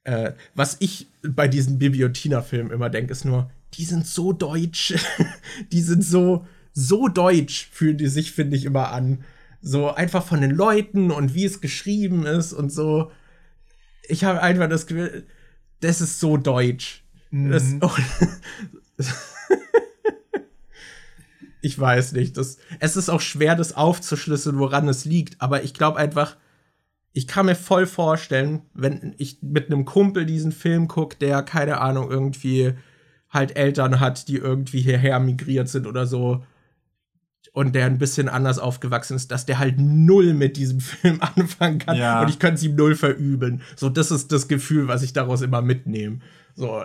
[0.03, 0.23] ja.
[0.27, 4.93] Äh, was ich bei diesen Tina-Filmen immer denke, ist nur, die sind so deutsch.
[5.71, 9.23] die sind so, so deutsch, fühlen die sich, finde ich, immer an.
[9.61, 13.11] So einfach von den Leuten und wie es geschrieben ist und so.
[14.07, 15.25] Ich habe einfach das Gefühl,
[15.79, 17.03] das ist so deutsch.
[17.29, 17.51] Mhm.
[17.51, 17.95] Das, oh,
[21.61, 22.37] ich weiß nicht.
[22.37, 25.41] Das, es ist auch schwer, das aufzuschlüsseln, woran es liegt.
[25.41, 26.37] Aber ich glaube einfach,
[27.13, 31.79] ich kann mir voll vorstellen, wenn ich mit einem Kumpel diesen Film gucke, der, keine
[31.79, 32.73] Ahnung, irgendwie
[33.31, 36.43] halt Eltern hat, die irgendwie hierher migriert sind oder so,
[37.53, 41.79] und der ein bisschen anders aufgewachsen ist, dass der halt null mit diesem Film anfangen
[41.79, 42.21] kann ja.
[42.21, 43.61] und ich könnte es ihm null verübeln.
[43.75, 46.19] So, das ist das Gefühl, was ich daraus immer mitnehme.
[46.55, 46.83] So.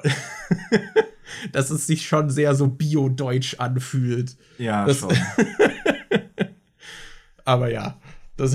[1.52, 4.36] dass es sich schon sehr so bio-deutsch anfühlt.
[4.58, 5.12] Ja, das, schon.
[7.44, 7.98] aber ja.
[8.36, 8.54] Das,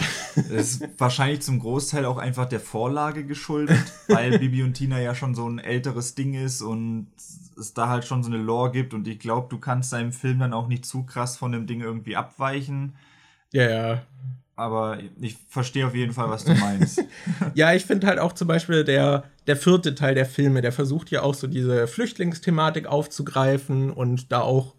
[0.49, 5.34] ist wahrscheinlich zum Großteil auch einfach der Vorlage geschuldet, weil Bibi und Tina ja schon
[5.34, 7.07] so ein älteres Ding ist und
[7.59, 10.39] es da halt schon so eine Lore gibt und ich glaube, du kannst deinem Film
[10.39, 12.93] dann auch nicht zu krass von dem Ding irgendwie abweichen.
[13.51, 14.01] Ja, ja.
[14.55, 17.03] Aber ich verstehe auf jeden Fall, was du meinst.
[17.55, 21.09] ja, ich finde halt auch zum Beispiel der, der vierte Teil der Filme, der versucht
[21.09, 24.75] ja auch so diese Flüchtlingsthematik aufzugreifen und da auch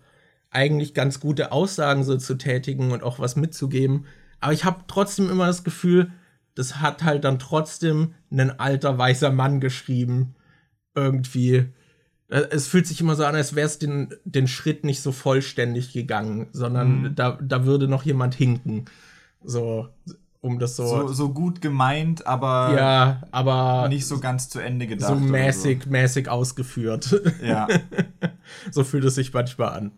[0.51, 4.07] eigentlich ganz gute Aussagen so zu tätigen und auch was mitzugeben.
[4.43, 6.11] Aber ich habe trotzdem immer das Gefühl,
[6.55, 10.35] das hat halt dann trotzdem ein alter weißer Mann geschrieben.
[10.95, 11.69] Irgendwie.
[12.29, 15.13] Äh, es fühlt sich immer so an, als wäre es den, den Schritt nicht so
[15.13, 17.15] vollständig gegangen, sondern mhm.
[17.15, 18.87] da, da würde noch jemand hinken.
[19.45, 19.89] So,
[20.41, 20.87] um das so.
[20.87, 25.09] So, so gut gemeint, aber, ja, aber nicht so ganz zu Ende gedacht.
[25.09, 25.91] So mäßig, so.
[25.91, 27.23] mäßig ausgeführt.
[27.43, 27.69] Ja.
[28.73, 29.93] so fühlt es sich manchmal an.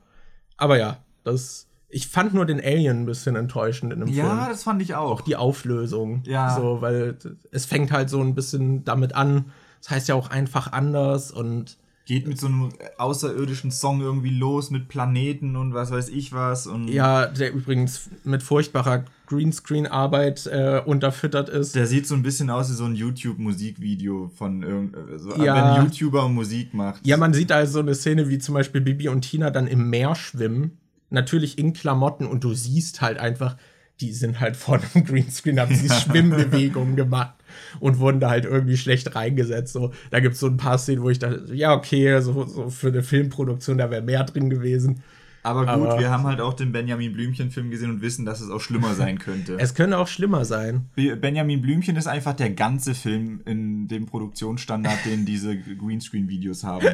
[0.56, 4.38] Aber ja, das ich fand nur den Alien ein bisschen enttäuschend in dem ja, Film.
[4.38, 5.12] Ja, das fand ich auch.
[5.12, 6.22] Auch die Auflösung.
[6.26, 6.56] Ja.
[6.56, 7.16] So, weil
[7.52, 9.46] es fängt halt so ein bisschen damit an.
[9.80, 11.78] Das heißt ja auch einfach anders und.
[12.06, 16.66] Geht mit so einem außerirdischen Song irgendwie los mit Planeten und was weiß ich was.
[16.66, 21.74] Und ja, der übrigens mit furchtbarer Greenscreen-Arbeit äh, unterfüttert ist.
[21.74, 25.78] Der sieht so ein bisschen aus wie so ein YouTube-Musikvideo von irgend, so, ja.
[25.78, 27.06] wenn YouTuber Musik macht.
[27.06, 30.14] Ja, man sieht also eine Szene wie zum Beispiel Bibi und Tina dann im Meer
[30.14, 30.78] schwimmen
[31.10, 33.56] natürlich in Klamotten und du siehst halt einfach,
[34.00, 37.34] die sind halt vor einem Greenscreen, haben sie Schwimmbewegungen gemacht
[37.80, 39.72] und wurden da halt irgendwie schlecht reingesetzt.
[39.72, 42.70] So, da gibt es so ein paar Szenen, wo ich dachte, ja, okay, so, so
[42.70, 45.02] für eine Filmproduktion, da wäre mehr drin gewesen.
[45.44, 48.48] Aber gut, Aber, wir haben halt auch den Benjamin Blümchen-Film gesehen und wissen, dass es
[48.48, 49.56] auch schlimmer sein könnte.
[49.58, 50.86] es könnte auch schlimmer sein.
[50.96, 56.86] Benjamin Blümchen ist einfach der ganze Film in dem Produktionsstandard, den diese Greenscreen-Videos haben.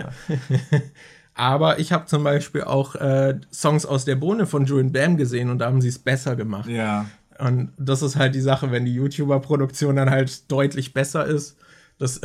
[1.35, 5.51] Aber ich habe zum Beispiel auch äh, Songs aus der Bohne von Julian Bam gesehen
[5.51, 6.69] und da haben sie es besser gemacht.
[6.69, 7.07] Ja.
[7.39, 11.57] Und das ist halt die Sache, wenn die YouTuber-Produktion dann halt deutlich besser ist,
[12.01, 12.21] Das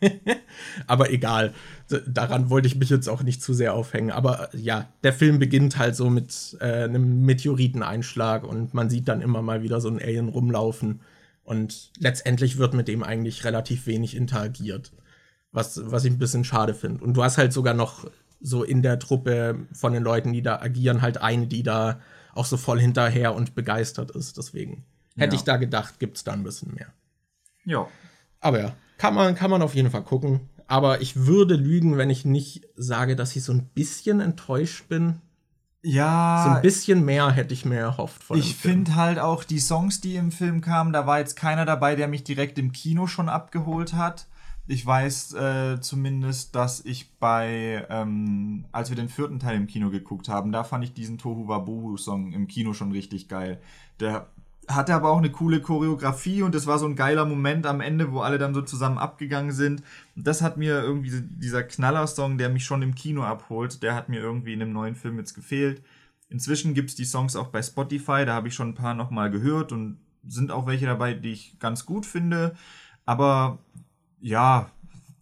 [0.86, 1.54] aber egal.
[2.06, 4.10] Daran wollte ich mich jetzt auch nicht zu sehr aufhängen.
[4.10, 9.22] Aber ja, der Film beginnt halt so mit äh, einem Meteoriteneinschlag und man sieht dann
[9.22, 11.00] immer mal wieder so ein Alien rumlaufen.
[11.44, 14.92] Und letztendlich wird mit dem eigentlich relativ wenig interagiert.
[15.50, 17.02] Was, was ich ein bisschen schade finde.
[17.02, 18.10] Und du hast halt sogar noch
[18.40, 22.00] so in der Truppe von den Leuten, die da agieren, halt eine, die da
[22.34, 24.36] auch so voll hinterher und begeistert ist.
[24.36, 24.84] Deswegen
[25.16, 25.40] hätte ja.
[25.40, 26.92] ich da gedacht, gibt es da ein bisschen mehr.
[27.64, 27.88] Ja.
[28.40, 30.48] Aber ja, kann man, kann man auf jeden Fall gucken.
[30.66, 35.20] Aber ich würde lügen, wenn ich nicht sage, dass ich so ein bisschen enttäuscht bin.
[35.82, 36.44] Ja.
[36.44, 40.00] So ein bisschen mehr hätte ich mir erhofft von Ich finde halt auch die Songs,
[40.00, 43.28] die im Film kamen, da war jetzt keiner dabei, der mich direkt im Kino schon
[43.28, 44.26] abgeholt hat.
[44.70, 49.88] Ich weiß äh, zumindest, dass ich bei, ähm, als wir den vierten Teil im Kino
[49.88, 53.62] geguckt haben, da fand ich diesen Tohu Wabohu Song im Kino schon richtig geil.
[53.98, 54.28] Der
[54.68, 58.12] hatte aber auch eine coole Choreografie und es war so ein geiler Moment am Ende,
[58.12, 59.82] wo alle dann so zusammen abgegangen sind.
[60.16, 64.20] Das hat mir irgendwie dieser Knaller-Song, der mich schon im Kino abholt, der hat mir
[64.20, 65.82] irgendwie in dem neuen Film jetzt gefehlt.
[66.28, 69.30] Inzwischen gibt es die Songs auch bei Spotify, da habe ich schon ein paar nochmal
[69.30, 69.96] gehört und
[70.26, 72.54] sind auch welche dabei, die ich ganz gut finde.
[73.06, 73.60] Aber
[74.20, 74.70] ja,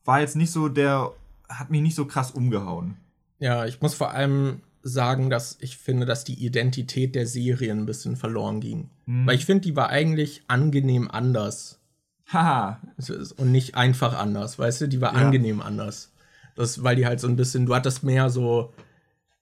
[0.05, 1.13] war jetzt nicht so der,
[1.49, 2.97] hat mich nicht so krass umgehauen.
[3.39, 7.87] Ja, ich muss vor allem sagen, dass ich finde, dass die Identität der Serie ein
[7.87, 8.89] bisschen verloren ging.
[9.07, 9.27] Hm.
[9.27, 11.81] Weil ich finde, die war eigentlich angenehm anders.
[12.29, 12.81] Haha.
[13.37, 14.89] Und nicht einfach anders, weißt du?
[14.89, 15.21] Die war ja.
[15.21, 16.13] angenehm anders.
[16.55, 18.73] Das, weil die halt so ein bisschen, du hattest mehr so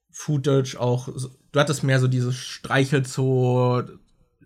[0.09, 1.09] Footage auch,
[1.51, 3.83] du hattest mehr so dieses Streichelzoo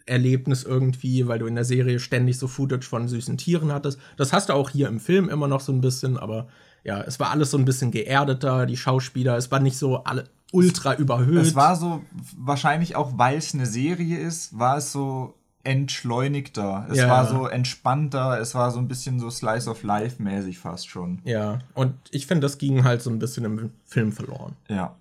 [0.10, 4.00] Erlebnis irgendwie, weil du in der Serie ständig so Footage von süßen Tieren hattest.
[4.18, 6.48] Das hast du auch hier im Film immer noch so ein bisschen, aber
[6.84, 10.26] ja, es war alles so ein bisschen geerdeter, die Schauspieler, es war nicht so alle
[10.52, 11.46] ultra überhöht.
[11.46, 12.04] Es war so,
[12.38, 16.88] wahrscheinlich auch, weil es eine Serie ist, war es so entschleunigter.
[16.90, 17.10] Es ja.
[17.10, 21.20] war so entspannter, es war so ein bisschen so Slice of Life mäßig fast schon.
[21.26, 24.56] Ja, und ich finde, das ging halt so ein bisschen im Film verloren.
[24.68, 24.96] Ja.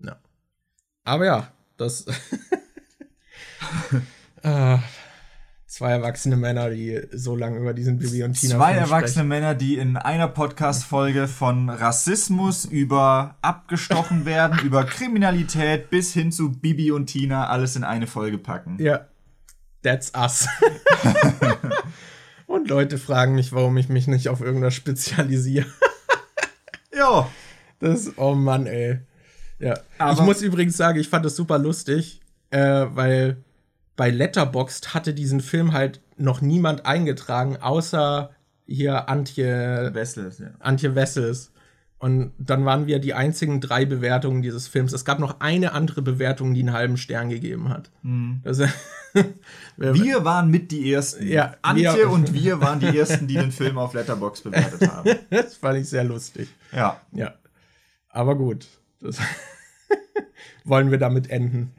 [0.00, 0.16] Ja.
[1.04, 2.06] Aber ja, das
[4.42, 4.78] Äh,
[5.66, 9.28] zwei erwachsene Männer, die so lange über diesen Bibi und Tina Zwei erwachsene sprechen.
[9.28, 16.52] Männer, die in einer Podcast-Folge von Rassismus über abgestochen werden, über Kriminalität bis hin zu
[16.52, 18.76] Bibi und Tina alles in eine Folge packen.
[18.80, 19.06] Ja.
[19.82, 20.46] That's us.
[22.46, 25.66] und Leute fragen mich, warum ich mich nicht auf irgendwas spezialisiere.
[26.94, 27.30] ja.
[27.78, 28.98] Das, oh Mann, ey.
[29.58, 29.78] Ja.
[29.98, 33.42] Aber ich muss übrigens sagen, ich fand das super lustig, äh, weil
[33.96, 38.30] bei Letterboxd hatte diesen Film halt noch niemand eingetragen, außer
[38.66, 40.38] hier Antje Wessels.
[40.38, 40.50] Ja.
[40.60, 41.52] Antje Wessels.
[41.98, 44.94] Und dann waren wir die einzigen drei Bewertungen dieses Films.
[44.94, 47.90] Es gab noch eine andere Bewertung, die einen halben Stern gegeben hat.
[48.02, 48.40] Mhm.
[48.42, 48.58] Das,
[49.76, 51.28] wir waren mit die Ersten.
[51.28, 55.10] Ja, Antje wir, und wir waren die Ersten, die den Film auf Letterbox bewertet haben.
[55.30, 56.48] das fand ich sehr lustig.
[56.72, 56.98] Ja.
[57.12, 57.34] Ja.
[58.08, 58.66] Aber gut.
[59.02, 59.18] Das
[60.64, 61.72] wollen wir damit enden.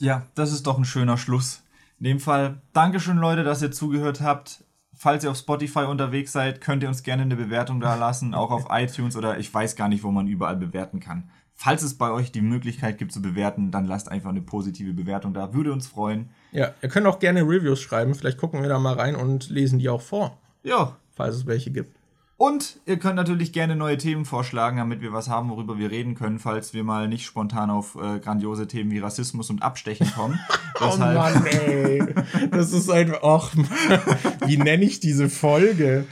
[0.00, 1.62] Ja, das ist doch ein schöner Schluss.
[1.98, 4.64] In dem Fall, Dankeschön, Leute, dass ihr zugehört habt.
[4.96, 8.50] Falls ihr auf Spotify unterwegs seid, könnt ihr uns gerne eine Bewertung da lassen, auch
[8.50, 11.30] auf iTunes oder ich weiß gar nicht, wo man überall bewerten kann.
[11.52, 15.34] Falls es bei euch die Möglichkeit gibt zu bewerten, dann lasst einfach eine positive Bewertung
[15.34, 15.52] da.
[15.52, 16.30] Würde uns freuen.
[16.52, 18.14] Ja, ihr könnt auch gerne Reviews schreiben.
[18.14, 20.38] Vielleicht gucken wir da mal rein und lesen die auch vor.
[20.62, 20.96] Ja.
[21.14, 21.99] Falls es welche gibt.
[22.40, 26.14] Und ihr könnt natürlich gerne neue Themen vorschlagen, damit wir was haben, worüber wir reden
[26.14, 30.40] können, falls wir mal nicht spontan auf äh, grandiose Themen wie Rassismus und Abstechen kommen.
[30.80, 32.02] oh Mann, ey.
[32.50, 33.54] Das ist einfach, ach,
[34.46, 36.06] wie nenne ich diese Folge?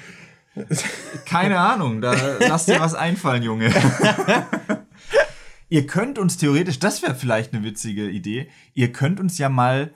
[1.24, 3.72] Keine Ahnung, da lass dir was einfallen, Junge.
[5.70, 9.94] ihr könnt uns theoretisch, das wäre vielleicht eine witzige Idee, ihr könnt uns ja mal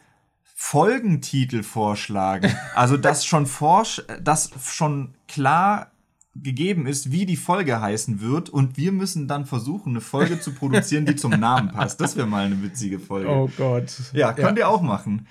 [0.54, 2.56] Folgentitel vorschlagen.
[2.74, 5.91] Also das schon forsch, das schon klar
[6.34, 10.52] gegeben ist, wie die Folge heißen wird und wir müssen dann versuchen, eine Folge zu
[10.52, 12.00] produzieren, die zum Namen passt.
[12.00, 13.28] Das wäre mal eine witzige Folge.
[13.28, 13.92] Oh Gott.
[14.12, 14.64] Ja, könnt ja.
[14.64, 15.26] ihr auch machen.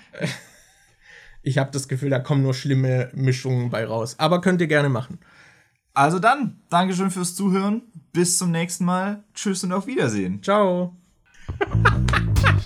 [1.42, 4.14] Ich habe das Gefühl, da kommen nur schlimme Mischungen bei raus.
[4.18, 5.18] Aber könnt ihr gerne machen.
[5.92, 7.82] Also dann, Dankeschön fürs Zuhören.
[8.12, 9.24] Bis zum nächsten Mal.
[9.34, 10.42] Tschüss und auf Wiedersehen.
[10.42, 10.96] Ciao.